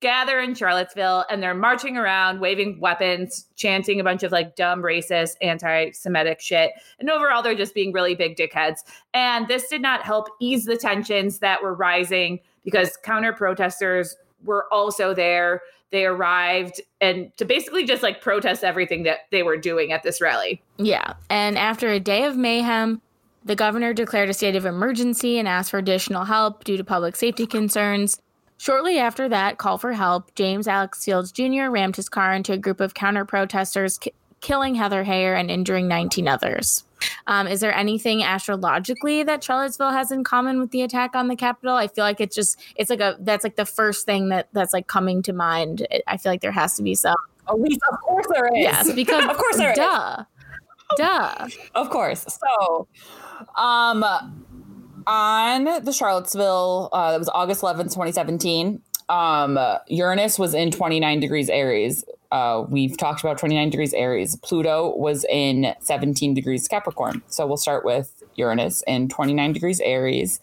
gather 0.00 0.38
in 0.38 0.54
Charlottesville 0.54 1.24
and 1.28 1.42
they're 1.42 1.54
marching 1.54 1.96
around, 1.96 2.40
waving 2.40 2.78
weapons, 2.80 3.46
chanting 3.56 3.98
a 3.98 4.04
bunch 4.04 4.22
of 4.22 4.30
like 4.30 4.54
dumb, 4.54 4.82
racist, 4.82 5.32
anti-Semitic 5.42 6.40
shit. 6.40 6.72
And 7.00 7.10
overall, 7.10 7.42
they're 7.42 7.56
just 7.56 7.74
being 7.74 7.92
really 7.92 8.14
big 8.14 8.36
dickheads. 8.36 8.78
And 9.12 9.48
this 9.48 9.68
did 9.68 9.82
not 9.82 10.02
help 10.02 10.28
ease 10.40 10.66
the 10.66 10.76
tensions 10.76 11.40
that 11.40 11.62
were 11.62 11.74
rising 11.74 12.40
because 12.64 12.96
counter 13.02 13.32
protesters 13.32 14.16
were 14.44 14.66
also 14.72 15.14
there. 15.14 15.62
They 15.90 16.04
arrived 16.04 16.80
and 17.00 17.34
to 17.38 17.44
basically 17.44 17.84
just 17.84 18.02
like 18.02 18.20
protest 18.20 18.62
everything 18.62 19.04
that 19.04 19.20
they 19.32 19.42
were 19.42 19.56
doing 19.56 19.90
at 19.90 20.02
this 20.02 20.20
rally. 20.20 20.62
Yeah. 20.76 21.14
And 21.30 21.58
after 21.58 21.88
a 21.88 21.98
day 21.98 22.24
of 22.24 22.36
mayhem, 22.36 23.00
the 23.48 23.56
governor 23.56 23.94
declared 23.94 24.28
a 24.28 24.34
state 24.34 24.54
of 24.56 24.66
emergency 24.66 25.38
and 25.38 25.48
asked 25.48 25.70
for 25.70 25.78
additional 25.78 26.26
help 26.26 26.64
due 26.64 26.76
to 26.76 26.84
public 26.84 27.16
safety 27.16 27.46
concerns. 27.46 28.20
Shortly 28.58 28.98
after 28.98 29.26
that 29.28 29.56
call 29.56 29.78
for 29.78 29.94
help, 29.94 30.34
James 30.34 30.68
Alex 30.68 31.02
Fields 31.02 31.32
Jr. 31.32 31.70
rammed 31.70 31.96
his 31.96 32.10
car 32.10 32.34
into 32.34 32.52
a 32.52 32.58
group 32.58 32.78
of 32.78 32.92
counter 32.92 33.24
protesters, 33.24 33.96
ki- 33.96 34.12
killing 34.42 34.74
Heather 34.74 35.02
Heyer 35.02 35.34
and 35.38 35.50
injuring 35.50 35.88
19 35.88 36.28
others. 36.28 36.84
Um, 37.26 37.46
is 37.46 37.60
there 37.60 37.74
anything 37.74 38.22
astrologically 38.22 39.22
that 39.22 39.42
Charlottesville 39.42 39.92
has 39.92 40.12
in 40.12 40.24
common 40.24 40.58
with 40.58 40.70
the 40.70 40.82
attack 40.82 41.16
on 41.16 41.28
the 41.28 41.36
Capitol? 41.36 41.74
I 41.74 41.88
feel 41.88 42.04
like 42.04 42.20
it's 42.20 42.34
just 42.34 42.60
it's 42.76 42.90
like 42.90 43.00
a 43.00 43.16
that's 43.20 43.44
like 43.44 43.56
the 43.56 43.64
first 43.64 44.04
thing 44.04 44.28
that 44.28 44.48
that's 44.52 44.74
like 44.74 44.88
coming 44.88 45.22
to 45.22 45.32
mind. 45.32 45.86
I 46.06 46.18
feel 46.18 46.32
like 46.32 46.42
there 46.42 46.52
has 46.52 46.74
to 46.74 46.82
be 46.82 46.94
some. 46.94 47.16
At 47.48 47.58
least, 47.58 47.80
of 47.90 47.98
course 48.00 48.26
there 48.30 48.46
is. 48.48 48.52
Yes, 48.56 48.92
because 48.92 49.24
of 49.30 49.38
course 49.38 49.56
there 49.56 49.70
is. 49.70 49.76
duh, 49.78 50.24
duh. 50.96 51.48
Of 51.74 51.88
course. 51.88 52.26
So, 52.28 52.88
um, 53.56 54.04
on 55.06 55.64
the 55.84 55.92
Charlottesville, 55.92 56.90
uh, 56.92 57.12
that 57.12 57.18
was 57.18 57.28
August 57.30 57.62
11th, 57.62 57.94
2017. 57.94 58.82
Um, 59.08 59.58
Uranus 59.88 60.38
was 60.38 60.54
in 60.54 60.70
29 60.70 61.20
degrees 61.20 61.48
Aries. 61.48 62.04
Uh, 62.30 62.64
we've 62.68 62.96
talked 62.96 63.20
about 63.20 63.38
29 63.38 63.70
degrees 63.70 63.94
Aries. 63.94 64.36
Pluto 64.36 64.94
was 64.96 65.24
in 65.30 65.74
17 65.80 66.34
degrees 66.34 66.68
Capricorn. 66.68 67.22
So 67.28 67.46
we'll 67.46 67.56
start 67.56 67.84
with 67.84 68.22
Uranus 68.34 68.82
in 68.86 69.08
29 69.08 69.52
degrees 69.54 69.80
Aries. 69.80 70.40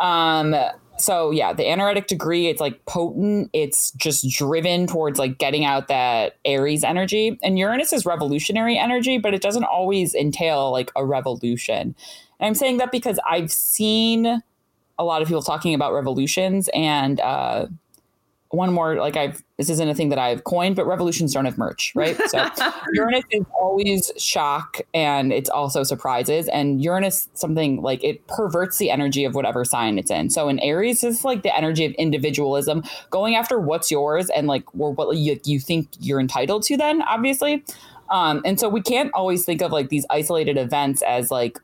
Um, 0.00 0.54
so 0.96 1.32
yeah, 1.32 1.52
the 1.52 1.64
anaretic 1.64 2.06
degree, 2.06 2.46
it's 2.46 2.60
like 2.60 2.84
potent. 2.86 3.50
It's 3.52 3.90
just 3.92 4.28
driven 4.28 4.86
towards 4.86 5.18
like 5.18 5.38
getting 5.38 5.64
out 5.64 5.88
that 5.88 6.36
Aries 6.44 6.84
energy. 6.84 7.38
And 7.42 7.58
Uranus 7.58 7.92
is 7.92 8.06
revolutionary 8.06 8.78
energy, 8.78 9.18
but 9.18 9.34
it 9.34 9.42
doesn't 9.42 9.64
always 9.64 10.14
entail 10.14 10.70
like 10.70 10.92
a 10.94 11.04
revolution. 11.04 11.96
I'm 12.44 12.54
saying 12.54 12.78
that 12.78 12.92
because 12.92 13.18
I've 13.28 13.50
seen 13.50 14.42
a 14.98 15.04
lot 15.04 15.22
of 15.22 15.28
people 15.28 15.42
talking 15.42 15.74
about 15.74 15.92
revolutions 15.92 16.68
and 16.72 17.20
uh 17.20 17.66
one 18.54 18.72
more 18.72 18.96
like 18.96 19.16
I've 19.16 19.42
this 19.58 19.68
isn't 19.68 19.88
a 19.88 19.94
thing 19.94 20.08
that 20.08 20.18
I've 20.18 20.44
coined, 20.44 20.76
but 20.76 20.86
revolutions 20.86 21.32
don't 21.32 21.44
have 21.44 21.58
merch, 21.58 21.92
right? 21.94 22.16
So 22.28 22.48
Uranus 22.92 23.24
is 23.30 23.44
always 23.60 24.12
shock 24.16 24.80
and 24.92 25.32
it's 25.32 25.50
also 25.50 25.82
surprises. 25.82 26.48
And 26.48 26.82
Uranus 26.82 27.28
something 27.34 27.82
like 27.82 28.02
it 28.02 28.26
perverts 28.26 28.78
the 28.78 28.90
energy 28.90 29.24
of 29.24 29.34
whatever 29.34 29.64
sign 29.64 29.98
it's 29.98 30.10
in. 30.10 30.30
So 30.30 30.48
in 30.48 30.58
Aries 30.60 31.04
is 31.04 31.24
like 31.24 31.42
the 31.42 31.56
energy 31.56 31.84
of 31.84 31.92
individualism, 31.92 32.82
going 33.10 33.36
after 33.36 33.60
what's 33.60 33.90
yours 33.90 34.28
and 34.30 34.46
like 34.46 34.64
or 34.76 34.92
what 34.92 35.16
you, 35.16 35.38
you 35.44 35.60
think 35.60 35.88
you're 36.00 36.20
entitled 36.20 36.64
to 36.64 36.76
then, 36.76 37.02
obviously. 37.02 37.64
Um, 38.10 38.42
and 38.44 38.58
so 38.58 38.68
we 38.68 38.82
can't 38.82 39.12
always 39.14 39.44
think 39.44 39.62
of 39.62 39.72
like 39.72 39.88
these 39.88 40.06
isolated 40.10 40.56
events 40.56 41.02
as 41.02 41.30
like 41.30 41.58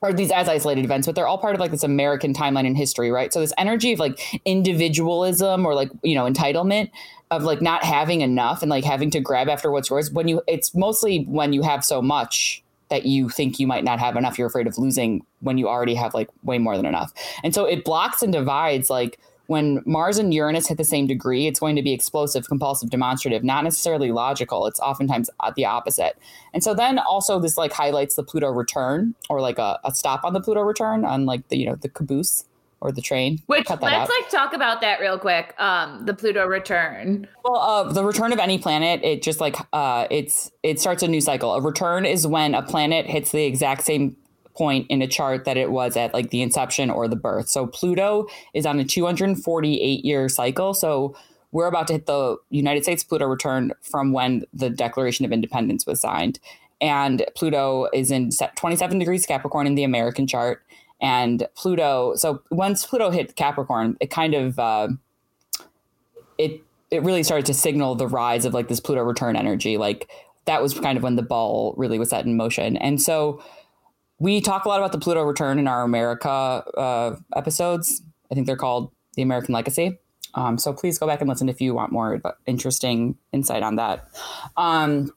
or 0.00 0.12
these 0.12 0.30
as 0.30 0.48
isolated 0.48 0.84
events, 0.84 1.06
but 1.06 1.14
they're 1.14 1.26
all 1.26 1.38
part 1.38 1.54
of 1.54 1.60
like 1.60 1.70
this 1.70 1.82
American 1.82 2.32
timeline 2.32 2.66
in 2.66 2.74
history, 2.74 3.10
right? 3.10 3.32
So 3.32 3.40
this 3.40 3.52
energy 3.58 3.92
of 3.92 3.98
like 3.98 4.20
individualism 4.44 5.66
or 5.66 5.74
like, 5.74 5.90
you 6.02 6.14
know, 6.14 6.24
entitlement 6.24 6.90
of 7.30 7.42
like 7.42 7.60
not 7.60 7.84
having 7.84 8.20
enough 8.20 8.62
and 8.62 8.70
like 8.70 8.84
having 8.84 9.10
to 9.10 9.20
grab 9.20 9.48
after 9.48 9.70
what's 9.70 9.90
yours 9.90 10.10
when 10.10 10.28
you 10.28 10.40
it's 10.46 10.74
mostly 10.74 11.24
when 11.24 11.52
you 11.52 11.62
have 11.62 11.84
so 11.84 12.00
much 12.00 12.62
that 12.88 13.04
you 13.04 13.28
think 13.28 13.58
you 13.58 13.66
might 13.66 13.84
not 13.84 13.98
have 13.98 14.16
enough, 14.16 14.38
you're 14.38 14.46
afraid 14.46 14.66
of 14.66 14.78
losing 14.78 15.24
when 15.40 15.58
you 15.58 15.68
already 15.68 15.94
have 15.94 16.14
like 16.14 16.28
way 16.42 16.58
more 16.58 16.76
than 16.76 16.86
enough. 16.86 17.12
And 17.44 17.54
so 17.54 17.64
it 17.64 17.84
blocks 17.84 18.22
and 18.22 18.32
divides 18.32 18.88
like 18.88 19.18
when 19.48 19.82
Mars 19.86 20.18
and 20.18 20.32
Uranus 20.32 20.68
hit 20.68 20.76
the 20.76 20.84
same 20.84 21.06
degree, 21.06 21.46
it's 21.46 21.58
going 21.58 21.74
to 21.74 21.82
be 21.82 21.92
explosive, 21.92 22.46
compulsive, 22.46 22.90
demonstrative, 22.90 23.42
not 23.42 23.64
necessarily 23.64 24.12
logical. 24.12 24.66
It's 24.66 24.78
oftentimes 24.78 25.30
the 25.56 25.64
opposite. 25.64 26.18
And 26.52 26.62
so 26.62 26.74
then 26.74 26.98
also 26.98 27.40
this 27.40 27.56
like 27.56 27.72
highlights 27.72 28.14
the 28.14 28.22
Pluto 28.22 28.50
return 28.50 29.14
or 29.30 29.40
like 29.40 29.58
a, 29.58 29.80
a 29.84 29.94
stop 29.94 30.22
on 30.22 30.34
the 30.34 30.40
Pluto 30.40 30.60
return 30.60 31.06
on 31.06 31.24
like 31.24 31.48
the, 31.48 31.56
you 31.56 31.64
know, 31.64 31.76
the 31.76 31.88
caboose 31.88 32.44
or 32.82 32.92
the 32.92 33.00
train. 33.00 33.38
Which 33.46 33.64
Cut 33.64 33.80
that 33.80 33.86
let's 33.86 34.10
out. 34.10 34.16
like 34.20 34.30
talk 34.30 34.52
about 34.52 34.82
that 34.82 35.00
real 35.00 35.18
quick. 35.18 35.54
Um, 35.58 36.04
the 36.04 36.12
Pluto 36.12 36.46
return. 36.46 37.26
Well, 37.42 37.56
uh, 37.56 37.90
the 37.90 38.04
return 38.04 38.34
of 38.34 38.38
any 38.38 38.58
planet, 38.58 39.00
it 39.02 39.22
just 39.22 39.40
like 39.40 39.56
uh, 39.72 40.06
it's 40.10 40.50
it 40.62 40.78
starts 40.78 41.02
a 41.02 41.08
new 41.08 41.22
cycle. 41.22 41.54
A 41.54 41.62
return 41.62 42.04
is 42.04 42.26
when 42.26 42.54
a 42.54 42.62
planet 42.62 43.06
hits 43.06 43.32
the 43.32 43.44
exact 43.44 43.84
same 43.84 44.14
point 44.58 44.86
in 44.90 45.00
a 45.00 45.06
chart 45.06 45.44
that 45.44 45.56
it 45.56 45.70
was 45.70 45.96
at 45.96 46.12
like 46.12 46.30
the 46.30 46.42
inception 46.42 46.90
or 46.90 47.06
the 47.06 47.16
birth. 47.16 47.48
So 47.48 47.66
Pluto 47.68 48.26
is 48.52 48.66
on 48.66 48.80
a 48.80 48.84
248 48.84 50.04
year 50.04 50.28
cycle. 50.28 50.74
So 50.74 51.16
we're 51.52 51.68
about 51.68 51.86
to 51.86 51.94
hit 51.94 52.06
the 52.06 52.36
United 52.50 52.82
States 52.82 53.04
Pluto 53.04 53.26
return 53.26 53.72
from 53.80 54.12
when 54.12 54.44
the 54.52 54.68
Declaration 54.68 55.24
of 55.24 55.32
Independence 55.32 55.86
was 55.86 56.00
signed. 56.00 56.40
And 56.80 57.24
Pluto 57.34 57.88
is 57.94 58.10
in 58.10 58.30
27 58.56 58.98
degrees 58.98 59.24
Capricorn 59.24 59.66
in 59.66 59.76
the 59.76 59.84
American 59.84 60.26
chart. 60.26 60.62
And 61.00 61.46
Pluto, 61.56 62.14
so 62.16 62.42
once 62.50 62.84
Pluto 62.84 63.10
hit 63.10 63.36
Capricorn, 63.36 63.96
it 64.00 64.10
kind 64.10 64.34
of 64.34 64.58
uh, 64.58 64.88
it 66.36 66.60
it 66.90 67.02
really 67.02 67.22
started 67.22 67.46
to 67.46 67.54
signal 67.54 67.94
the 67.94 68.08
rise 68.08 68.44
of 68.44 68.54
like 68.54 68.68
this 68.68 68.80
Pluto 68.80 69.02
return 69.02 69.36
energy. 69.36 69.76
Like 69.76 70.10
that 70.46 70.62
was 70.62 70.78
kind 70.78 70.96
of 70.96 71.04
when 71.04 71.16
the 71.16 71.22
ball 71.22 71.74
really 71.76 71.98
was 71.98 72.10
set 72.10 72.24
in 72.24 72.36
motion. 72.36 72.76
And 72.78 73.00
so 73.00 73.42
we 74.18 74.40
talk 74.40 74.64
a 74.64 74.68
lot 74.68 74.80
about 74.80 74.92
the 74.92 74.98
Pluto 74.98 75.22
return 75.22 75.58
in 75.58 75.68
our 75.68 75.82
America 75.82 76.28
uh, 76.28 77.16
episodes. 77.36 78.02
I 78.30 78.34
think 78.34 78.46
they're 78.46 78.56
called 78.56 78.90
the 79.14 79.22
American 79.22 79.54
Legacy. 79.54 79.98
Um, 80.34 80.58
so 80.58 80.72
please 80.72 80.98
go 80.98 81.06
back 81.06 81.20
and 81.20 81.28
listen 81.28 81.48
if 81.48 81.60
you 81.60 81.74
want 81.74 81.92
more 81.92 82.20
interesting 82.46 83.16
insight 83.32 83.62
on 83.62 83.76
that. 83.76 84.08
Um, 84.56 85.12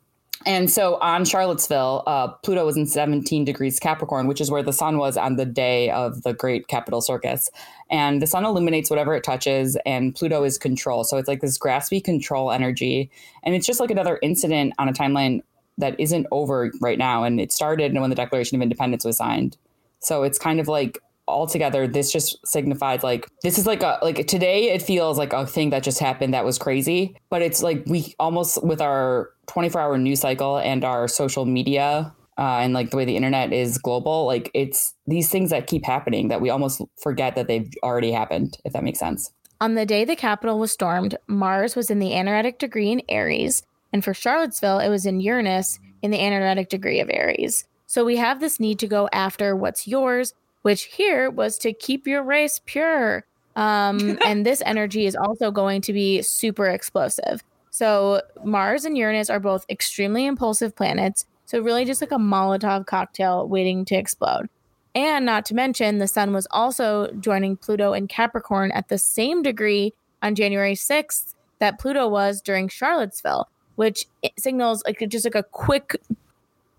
and 0.46 0.72
so 0.72 0.98
on 1.02 1.26
Charlottesville, 1.26 2.04
uh, 2.08 2.30
Pluto 2.30 2.66
was 2.66 2.76
in 2.76 2.88
17 2.88 3.46
degrees 3.46 3.80
Capricorn, 3.80 4.26
which 4.28 4.42
is 4.42 4.50
where 4.50 4.64
the 4.64 4.74
sun 4.74 4.98
was 4.98 5.16
on 5.16 5.36
the 5.36 5.46
day 5.46 5.92
of 5.92 6.24
the 6.24 6.34
Great 6.34 6.68
Capitol 6.68 7.02
Circus. 7.02 7.50
And 7.92 8.22
the 8.22 8.28
sun 8.28 8.46
illuminates 8.46 8.90
whatever 8.90 9.14
it 9.14 9.24
touches, 9.24 9.78
and 9.86 10.16
Pluto 10.16 10.44
is 10.44 10.58
control. 10.58 11.04
So 11.04 11.18
it's 11.18 11.28
like 11.28 11.42
this 11.42 11.60
graspy 11.60 12.04
control 12.04 12.52
energy. 12.52 13.12
And 13.44 13.54
it's 13.54 13.68
just 13.68 13.80
like 13.80 13.92
another 13.92 14.18
incident 14.24 14.74
on 14.80 14.90
a 14.90 14.94
timeline 14.94 15.44
that 15.78 16.00
isn't 16.00 16.28
over 16.32 16.72
right 16.82 16.98
now. 16.98 17.24
And 17.24 17.40
it 17.40 17.52
started 17.52 17.92
and 17.92 18.02
when 18.02 18.10
the 18.10 18.16
Declaration 18.16 18.56
of 18.56 18.62
Independence 18.62 19.06
was 19.06 19.18
signed. 19.18 19.58
So 20.00 20.24
it's 20.24 20.40
kind 20.40 20.60
of 20.60 20.68
like 20.68 21.00
altogether 21.28 21.88
this 21.88 22.12
just 22.12 22.46
signified 22.46 23.04
like 23.04 23.28
this 23.44 23.58
is 23.58 23.66
like 23.66 23.82
a 23.84 23.98
like 24.02 24.28
today 24.28 24.72
it 24.72 24.82
feels 24.82 25.18
like 25.18 25.34
a 25.34 25.46
thing 25.46 25.70
that 25.70 25.84
just 25.84 26.00
happened 26.00 26.34
that 26.34 26.46
was 26.46 26.58
crazy 26.58 27.16
but 27.30 27.42
it's 27.42 27.64
like 27.64 27.84
we 27.88 28.14
almost 28.20 28.64
with 28.64 28.82
our 28.82 29.30
24 29.48 29.82
hour 29.82 29.98
news 29.98 30.20
cycle 30.20 30.58
and 30.58 30.84
our 30.84 31.08
social 31.08 31.46
media 31.46 32.14
uh, 32.38 32.58
and 32.58 32.74
like 32.74 32.90
the 32.90 32.98
way 32.98 33.06
the 33.06 33.16
internet 33.16 33.54
is 33.54 33.78
global 33.78 34.26
like 34.26 34.50
it's 34.54 34.94
these 35.08 35.30
things 35.30 35.52
that 35.52 35.68
keep 35.68 35.86
happening 35.86 36.28
that 36.28 36.42
we 36.42 36.50
almost 36.50 36.82
forget 37.02 37.36
that 37.36 37.48
they've 37.48 37.72
already 37.84 38.12
happened 38.12 38.58
if 38.66 38.74
that 38.74 38.84
makes 38.84 39.00
sense 39.00 39.32
on 39.60 39.76
the 39.76 39.86
day 39.86 40.04
the 40.04 40.16
capitol 40.16 40.60
was 40.60 40.72
stormed 40.72 41.16
mars 41.28 41.76
was 41.76 41.90
in 41.90 42.00
the 42.00 42.14
anaretic 42.14 42.60
degree 42.60 42.92
in 42.92 43.02
aries 43.10 43.64
and 43.94 44.04
for 44.04 44.14
charlottesville 44.14 44.80
it 44.80 44.90
was 44.90 45.06
in 45.06 45.20
uranus 45.20 45.80
in 46.02 46.12
the 46.12 46.20
anaretic 46.20 46.70
degree 46.70 47.00
of 47.00 47.10
aries 47.12 47.66
so 47.88 48.06
we 48.06 48.18
have 48.18 48.40
this 48.40 48.60
need 48.60 48.80
to 48.80 48.88
go 48.88 49.10
after 49.12 49.56
what's 49.56 49.88
yours 49.88 50.34
which 50.62 50.84
here 50.84 51.30
was 51.30 51.58
to 51.60 51.74
keep 51.74 52.08
your 52.08 52.24
race 52.24 52.62
pure. 52.66 53.26
Um, 53.56 54.18
and 54.26 54.46
this 54.46 54.62
energy 54.66 55.06
is 55.06 55.16
also 55.16 55.52
going 55.52 55.82
to 55.82 55.94
be 55.94 56.22
super 56.22 56.68
explosive. 56.68 57.44
So 57.70 58.22
Mars 58.44 58.86
and 58.86 58.98
Uranus 58.98 59.30
are 59.30 59.40
both 59.40 59.66
extremely 59.70 60.26
impulsive 60.26 60.76
planets. 60.76 61.26
So 61.46 61.62
really 61.62 61.86
just 61.86 62.02
like 62.02 62.12
a 62.12 62.16
Molotov 62.16 62.86
cocktail 62.86 63.48
waiting 63.48 63.86
to 63.86 63.96
explode. 63.96 64.48
And 64.94 65.26
not 65.26 65.46
to 65.46 65.56
mention, 65.56 66.00
the 66.00 66.08
sun 66.08 66.34
was 66.34 66.48
also 66.52 67.12
joining 67.14 67.56
Pluto 67.56 67.94
in 67.94 68.08
Capricorn 68.08 68.72
at 68.72 68.90
the 68.90 68.98
same 68.98 69.42
degree 69.42 69.94
on 70.22 70.36
January 70.36 70.76
6th 70.76 71.34
that 71.60 71.80
Pluto 71.80 72.10
was 72.10 72.42
during 72.42 72.68
Charlottesville, 72.68 73.48
which 73.82 74.06
signals 74.38 74.84
like 74.86 75.04
just 75.10 75.26
like 75.26 75.34
a 75.34 75.42
quick 75.42 75.96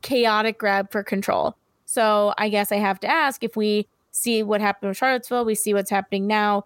chaotic 0.02 0.56
grab 0.56 0.92
for 0.92 1.02
control. 1.02 1.56
So 1.84 2.32
I 2.38 2.48
guess 2.48 2.70
I 2.70 2.76
have 2.76 3.00
to 3.00 3.08
ask 3.08 3.42
if 3.42 3.56
we 3.56 3.88
see 4.12 4.44
what 4.44 4.60
happened 4.60 4.90
with 4.90 4.98
Charlottesville, 4.98 5.44
we 5.44 5.56
see 5.56 5.74
what's 5.74 5.90
happening 5.90 6.28
now. 6.28 6.62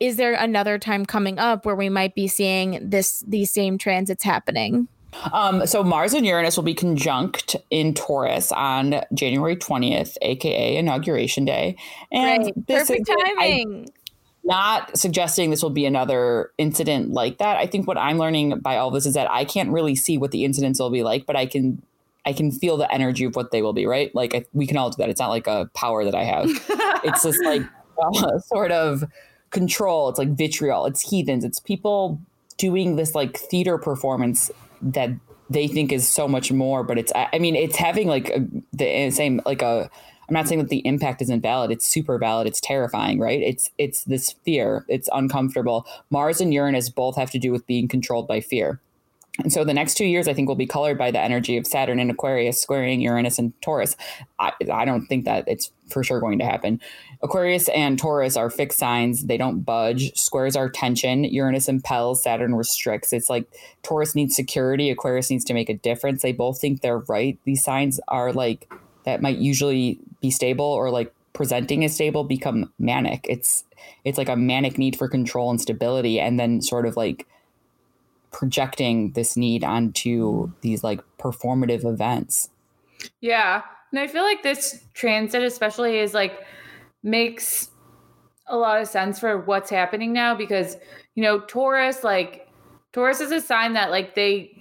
Is 0.00 0.16
there 0.16 0.32
another 0.32 0.78
time 0.78 1.04
coming 1.04 1.38
up 1.38 1.66
where 1.66 1.74
we 1.74 1.90
might 1.90 2.14
be 2.14 2.28
seeing 2.28 2.78
this 2.80 3.22
these 3.28 3.50
same 3.50 3.76
transits 3.76 4.24
happening? 4.24 4.88
Um, 5.34 5.66
so 5.66 5.84
Mars 5.84 6.14
and 6.14 6.24
Uranus 6.24 6.56
will 6.56 6.64
be 6.64 6.72
conjunct 6.72 7.54
in 7.68 7.92
Taurus 7.92 8.52
on 8.52 9.02
January 9.12 9.54
20th, 9.54 10.16
aka 10.22 10.78
Inauguration 10.78 11.44
Day. 11.44 11.76
And 12.10 12.44
Great. 12.44 12.66
this 12.66 12.88
perfect 12.88 13.10
is, 13.10 13.16
timing. 13.36 13.86
I, 13.86 14.03
not 14.44 14.96
suggesting 14.96 15.50
this 15.50 15.62
will 15.62 15.70
be 15.70 15.86
another 15.86 16.52
incident 16.58 17.10
like 17.10 17.38
that. 17.38 17.56
I 17.56 17.66
think 17.66 17.88
what 17.88 17.96
I'm 17.96 18.18
learning 18.18 18.60
by 18.60 18.76
all 18.76 18.90
this 18.90 19.06
is 19.06 19.14
that 19.14 19.30
I 19.30 19.44
can't 19.44 19.70
really 19.70 19.96
see 19.96 20.18
what 20.18 20.30
the 20.30 20.44
incidents 20.44 20.78
will 20.78 20.90
be 20.90 21.02
like, 21.02 21.26
but 21.26 21.34
I 21.34 21.46
can 21.46 21.82
I 22.26 22.32
can 22.32 22.50
feel 22.50 22.76
the 22.76 22.90
energy 22.92 23.24
of 23.24 23.36
what 23.36 23.50
they 23.50 23.62
will 23.62 23.72
be, 23.72 23.86
right? 23.86 24.14
Like 24.14 24.34
I, 24.34 24.44
we 24.52 24.66
can 24.66 24.76
all 24.76 24.90
do 24.90 24.96
that. 24.98 25.08
It's 25.08 25.20
not 25.20 25.28
like 25.28 25.46
a 25.46 25.70
power 25.74 26.04
that 26.04 26.14
I 26.14 26.24
have. 26.24 26.46
it's 27.04 27.22
just 27.22 27.42
like 27.44 27.62
uh, 27.98 28.38
sort 28.40 28.70
of 28.70 29.04
control. 29.50 30.08
It's 30.08 30.18
like 30.18 30.30
vitriol. 30.30 30.86
It's 30.86 31.00
heathens. 31.00 31.44
It's 31.44 31.60
people 31.60 32.20
doing 32.56 32.96
this 32.96 33.14
like 33.14 33.36
theater 33.36 33.78
performance 33.78 34.50
that 34.80 35.10
they 35.50 35.68
think 35.68 35.92
is 35.92 36.08
so 36.08 36.26
much 36.26 36.50
more. 36.50 36.82
But 36.82 36.98
it's 36.98 37.12
I 37.14 37.38
mean 37.38 37.56
it's 37.56 37.76
having 37.76 38.08
like 38.08 38.30
a, 38.30 38.46
the 38.72 39.10
same 39.10 39.40
like 39.46 39.62
a. 39.62 39.90
I'm 40.28 40.34
not 40.34 40.48
saying 40.48 40.60
that 40.60 40.68
the 40.68 40.86
impact 40.86 41.22
isn't 41.22 41.40
valid. 41.40 41.70
It's 41.70 41.86
super 41.86 42.18
valid. 42.18 42.46
It's 42.46 42.60
terrifying, 42.60 43.18
right? 43.18 43.40
It's 43.40 43.70
it's 43.78 44.04
this 44.04 44.32
fear. 44.44 44.84
It's 44.88 45.08
uncomfortable. 45.12 45.86
Mars 46.10 46.40
and 46.40 46.52
Uranus 46.52 46.88
both 46.88 47.16
have 47.16 47.30
to 47.32 47.38
do 47.38 47.52
with 47.52 47.66
being 47.66 47.88
controlled 47.88 48.28
by 48.28 48.40
fear. 48.40 48.80
And 49.42 49.52
so 49.52 49.64
the 49.64 49.74
next 49.74 49.96
two 49.96 50.04
years, 50.04 50.28
I 50.28 50.32
think, 50.32 50.46
will 50.46 50.54
be 50.54 50.66
colored 50.66 50.96
by 50.96 51.10
the 51.10 51.18
energy 51.18 51.56
of 51.56 51.66
Saturn 51.66 51.98
and 51.98 52.08
Aquarius 52.08 52.60
squaring 52.60 53.00
Uranus 53.00 53.36
and 53.36 53.52
Taurus. 53.62 53.96
I, 54.38 54.52
I 54.72 54.84
don't 54.84 55.06
think 55.06 55.24
that 55.24 55.44
it's 55.48 55.72
for 55.90 56.04
sure 56.04 56.20
going 56.20 56.38
to 56.38 56.44
happen. 56.44 56.80
Aquarius 57.20 57.68
and 57.70 57.98
Taurus 57.98 58.36
are 58.36 58.48
fixed 58.48 58.78
signs. 58.78 59.24
They 59.24 59.36
don't 59.36 59.62
budge. 59.62 60.16
Squares 60.16 60.54
are 60.54 60.68
tension. 60.68 61.24
Uranus 61.24 61.68
impels, 61.68 62.22
Saturn 62.22 62.54
restricts. 62.54 63.12
It's 63.12 63.28
like 63.28 63.48
Taurus 63.82 64.14
needs 64.14 64.36
security. 64.36 64.88
Aquarius 64.88 65.30
needs 65.30 65.44
to 65.46 65.54
make 65.54 65.68
a 65.68 65.74
difference. 65.74 66.22
They 66.22 66.32
both 66.32 66.60
think 66.60 66.80
they're 66.80 66.98
right. 66.98 67.36
These 67.44 67.64
signs 67.64 67.98
are 68.06 68.32
like 68.32 68.72
that 69.04 69.22
might 69.22 69.38
usually 69.38 69.98
be 70.20 70.30
stable 70.30 70.64
or 70.64 70.90
like 70.90 71.12
presenting 71.32 71.84
as 71.84 71.94
stable 71.94 72.24
become 72.24 72.72
manic. 72.78 73.26
It's 73.28 73.64
it's 74.04 74.18
like 74.18 74.28
a 74.28 74.36
manic 74.36 74.78
need 74.78 74.96
for 74.96 75.08
control 75.08 75.50
and 75.50 75.60
stability 75.60 76.18
and 76.18 76.38
then 76.38 76.62
sort 76.62 76.86
of 76.86 76.96
like 76.96 77.26
projecting 78.30 79.12
this 79.12 79.36
need 79.36 79.62
onto 79.62 80.50
these 80.62 80.82
like 80.82 81.00
performative 81.18 81.84
events. 81.84 82.50
Yeah. 83.20 83.62
And 83.90 84.00
I 84.00 84.06
feel 84.06 84.22
like 84.22 84.42
this 84.42 84.84
transit 84.94 85.42
especially 85.42 85.98
is 85.98 86.14
like 86.14 86.40
makes 87.02 87.70
a 88.46 88.56
lot 88.56 88.80
of 88.80 88.88
sense 88.88 89.18
for 89.18 89.38
what's 89.38 89.70
happening 89.70 90.12
now 90.12 90.34
because 90.34 90.76
you 91.14 91.22
know 91.22 91.40
Taurus 91.40 92.04
like 92.04 92.48
Taurus 92.92 93.20
is 93.20 93.32
a 93.32 93.40
sign 93.40 93.72
that 93.74 93.90
like 93.90 94.14
they 94.14 94.53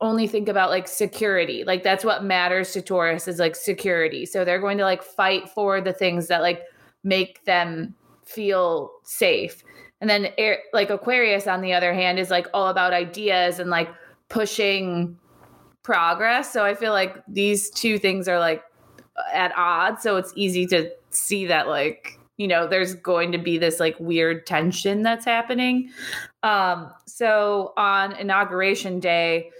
only 0.00 0.26
think 0.26 0.48
about 0.48 0.70
like 0.70 0.88
security. 0.88 1.64
Like 1.64 1.82
that's 1.82 2.04
what 2.04 2.24
matters 2.24 2.72
to 2.72 2.82
Taurus 2.82 3.28
is 3.28 3.38
like 3.38 3.56
security. 3.56 4.26
So 4.26 4.44
they're 4.44 4.60
going 4.60 4.78
to 4.78 4.84
like 4.84 5.02
fight 5.02 5.48
for 5.48 5.80
the 5.80 5.92
things 5.92 6.28
that 6.28 6.42
like 6.42 6.62
make 7.04 7.44
them 7.44 7.94
feel 8.24 8.90
safe. 9.04 9.62
And 10.00 10.10
then 10.10 10.28
air, 10.36 10.58
like 10.72 10.90
Aquarius 10.90 11.46
on 11.46 11.62
the 11.62 11.72
other 11.72 11.94
hand 11.94 12.18
is 12.18 12.30
like 12.30 12.46
all 12.52 12.68
about 12.68 12.92
ideas 12.92 13.58
and 13.58 13.70
like 13.70 13.88
pushing 14.28 15.18
progress. 15.82 16.52
So 16.52 16.64
I 16.64 16.74
feel 16.74 16.92
like 16.92 17.16
these 17.28 17.70
two 17.70 17.98
things 17.98 18.28
are 18.28 18.38
like 18.38 18.62
at 19.32 19.56
odds. 19.56 20.02
So 20.02 20.16
it's 20.16 20.32
easy 20.36 20.66
to 20.66 20.90
see 21.10 21.46
that 21.46 21.68
like, 21.68 22.18
you 22.36 22.46
know, 22.46 22.66
there's 22.66 22.94
going 22.94 23.32
to 23.32 23.38
be 23.38 23.56
this 23.56 23.80
like 23.80 23.98
weird 23.98 24.46
tension 24.46 25.02
that's 25.02 25.24
happening. 25.24 25.90
Um, 26.42 26.92
so 27.06 27.72
on 27.78 28.12
inauguration 28.16 29.00
day, 29.00 29.50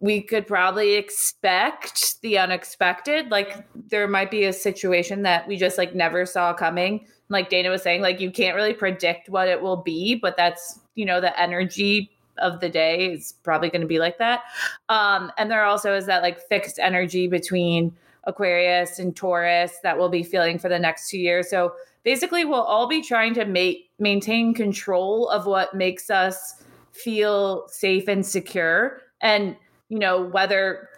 we 0.00 0.22
could 0.22 0.46
probably 0.46 0.94
expect 0.94 2.20
the 2.22 2.38
unexpected. 2.38 3.30
Like 3.30 3.66
there 3.88 4.08
might 4.08 4.30
be 4.30 4.44
a 4.44 4.52
situation 4.52 5.22
that 5.22 5.46
we 5.46 5.56
just 5.56 5.78
like 5.78 5.94
never 5.94 6.26
saw 6.26 6.52
coming 6.54 7.06
like 7.30 7.48
Dana 7.48 7.70
was 7.70 7.82
saying, 7.82 8.02
like 8.02 8.20
you 8.20 8.30
can't 8.30 8.56
really 8.56 8.74
predict 8.74 9.28
what 9.30 9.48
it 9.48 9.62
will 9.62 9.76
be, 9.76 10.16
but 10.16 10.36
that's, 10.36 10.80
you 10.96 11.06
know, 11.06 11.20
the 11.20 11.40
energy 11.40 12.10
of 12.38 12.60
the 12.60 12.68
day 12.68 13.12
is 13.12 13.34
probably 13.44 13.70
going 13.70 13.80
to 13.80 13.86
be 13.86 13.98
like 13.98 14.18
that. 14.18 14.42
Um, 14.88 15.32
and 15.38 15.50
there 15.50 15.64
also 15.64 15.94
is 15.94 16.06
that 16.06 16.22
like 16.22 16.40
fixed 16.40 16.78
energy 16.78 17.28
between 17.28 17.96
Aquarius 18.24 18.98
and 18.98 19.14
Taurus 19.16 19.78
that 19.82 19.96
we'll 19.96 20.08
be 20.08 20.22
feeling 20.22 20.58
for 20.58 20.68
the 20.68 20.78
next 20.78 21.08
two 21.08 21.18
years. 21.18 21.48
So 21.48 21.72
basically, 22.02 22.44
we'll 22.44 22.62
all 22.62 22.88
be 22.88 23.00
trying 23.00 23.32
to 23.34 23.44
make 23.44 23.90
maintain 23.98 24.52
control 24.52 25.28
of 25.28 25.46
what 25.46 25.74
makes 25.74 26.10
us 26.10 26.64
feel 26.92 27.68
safe 27.68 28.08
and 28.08 28.26
secure. 28.26 29.00
And, 29.20 29.56
you 29.90 29.98
know, 29.98 30.22
whether 30.22 30.88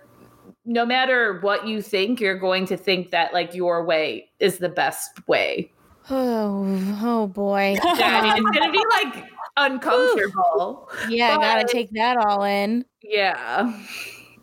no 0.64 0.86
matter 0.86 1.40
what 1.40 1.66
you 1.66 1.82
think, 1.82 2.20
you're 2.20 2.38
going 2.38 2.66
to 2.66 2.76
think 2.76 3.10
that 3.10 3.32
like 3.32 3.54
your 3.54 3.84
way 3.84 4.30
is 4.38 4.58
the 4.58 4.68
best 4.68 5.26
way. 5.26 5.72
Oh, 6.08 6.98
oh 7.02 7.26
boy. 7.26 7.76
Yeah, 7.84 8.20
I 8.22 8.34
mean, 8.34 8.44
it's 8.46 8.58
gonna 8.58 8.72
be 8.72 8.84
like 8.90 9.30
uncomfortable. 9.56 10.88
yeah, 11.08 11.36
but, 11.36 11.42
gotta 11.42 11.64
take 11.66 11.90
that 11.92 12.16
all 12.18 12.44
in. 12.44 12.84
Yeah. 13.02 13.72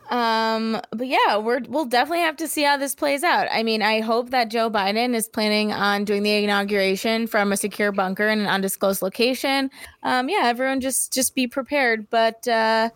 Um, 0.09 0.81
but 0.89 1.07
yeah, 1.07 1.37
we're 1.37 1.61
we'll 1.67 1.85
definitely 1.85 2.23
have 2.23 2.37
to 2.37 2.47
see 2.47 2.63
how 2.63 2.77
this 2.77 2.95
plays 2.95 3.23
out. 3.23 3.47
I 3.51 3.61
mean, 3.61 3.83
I 3.83 3.99
hope 3.99 4.31
that 4.31 4.49
Joe 4.49 4.69
Biden 4.69 5.13
is 5.13 5.29
planning 5.29 5.71
on 5.71 6.03
doing 6.03 6.23
the 6.23 6.43
inauguration 6.43 7.27
from 7.27 7.51
a 7.51 7.57
secure 7.57 7.91
bunker 7.91 8.27
in 8.27 8.39
an 8.39 8.47
undisclosed 8.47 9.03
location. 9.03 9.69
Um, 10.01 10.27
yeah, 10.27 10.41
everyone 10.45 10.81
just 10.81 11.13
just 11.13 11.35
be 11.35 11.45
prepared. 11.45 12.09
But 12.09 12.47
uh 12.47 12.89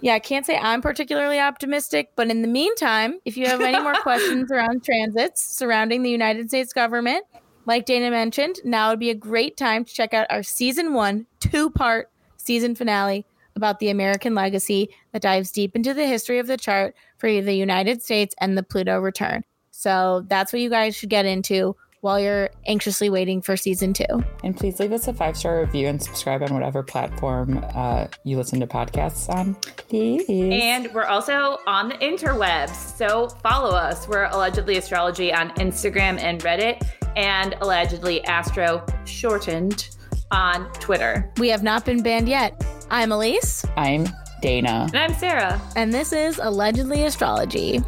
yeah, 0.00 0.14
I 0.14 0.18
can't 0.18 0.46
say 0.46 0.56
I'm 0.56 0.80
particularly 0.80 1.38
optimistic, 1.38 2.12
but 2.16 2.28
in 2.30 2.42
the 2.42 2.48
meantime, 2.48 3.18
if 3.24 3.36
you 3.36 3.46
have 3.46 3.60
any 3.60 3.80
more 3.80 3.94
questions 4.02 4.50
around 4.50 4.84
transits 4.84 5.56
surrounding 5.56 6.02
the 6.02 6.10
United 6.10 6.48
States 6.48 6.72
government, 6.72 7.24
like 7.66 7.86
Dana 7.86 8.10
mentioned, 8.10 8.56
now 8.64 8.90
would 8.90 8.98
be 8.98 9.10
a 9.10 9.14
great 9.14 9.56
time 9.56 9.84
to 9.84 9.92
check 9.92 10.14
out 10.14 10.26
our 10.30 10.42
season 10.42 10.94
one, 10.94 11.26
two 11.40 11.70
part 11.70 12.10
season 12.36 12.74
finale 12.74 13.26
about 13.56 13.78
the 13.78 13.90
American 13.90 14.34
legacy 14.34 14.88
that 15.12 15.22
dives 15.22 15.50
deep 15.50 15.76
into 15.76 15.92
the 15.92 16.06
history 16.06 16.38
of 16.38 16.46
the 16.46 16.56
chart 16.56 16.94
for 17.18 17.28
the 17.28 17.52
United 17.52 18.02
States 18.02 18.34
and 18.40 18.56
the 18.56 18.62
Pluto 18.62 18.98
return. 18.98 19.44
So 19.70 20.24
that's 20.28 20.52
what 20.52 20.62
you 20.62 20.70
guys 20.70 20.96
should 20.96 21.10
get 21.10 21.26
into. 21.26 21.76
While 22.00 22.18
you're 22.18 22.50
anxiously 22.66 23.10
waiting 23.10 23.42
for 23.42 23.56
season 23.56 23.92
two. 23.92 24.24
And 24.42 24.56
please 24.56 24.80
leave 24.80 24.92
us 24.92 25.08
a 25.08 25.12
five 25.12 25.36
star 25.36 25.60
review 25.60 25.86
and 25.86 26.02
subscribe 26.02 26.42
on 26.42 26.54
whatever 26.54 26.82
platform 26.82 27.64
uh, 27.74 28.06
you 28.24 28.36
listen 28.36 28.60
to 28.60 28.66
podcasts 28.66 29.28
on. 29.28 29.54
Please. 29.88 30.24
And 30.28 30.92
we're 30.94 31.04
also 31.04 31.58
on 31.66 31.90
the 31.90 31.94
interwebs. 31.96 32.96
So 32.96 33.28
follow 33.42 33.70
us. 33.70 34.08
We're 34.08 34.24
allegedly 34.26 34.76
astrology 34.76 35.32
on 35.32 35.50
Instagram 35.50 36.18
and 36.20 36.40
Reddit, 36.42 36.86
and 37.16 37.54
allegedly 37.60 38.24
astro 38.24 38.84
shortened 39.04 39.90
on 40.30 40.72
Twitter. 40.74 41.30
We 41.38 41.48
have 41.48 41.62
not 41.62 41.84
been 41.84 42.02
banned 42.02 42.28
yet. 42.28 42.64
I'm 42.90 43.12
Elise. 43.12 43.64
I'm 43.76 44.08
Dana. 44.40 44.88
And 44.92 44.96
I'm 44.96 45.14
Sarah. 45.14 45.60
And 45.76 45.92
this 45.92 46.12
is 46.12 46.38
Allegedly 46.42 47.04
Astrology. 47.04 47.82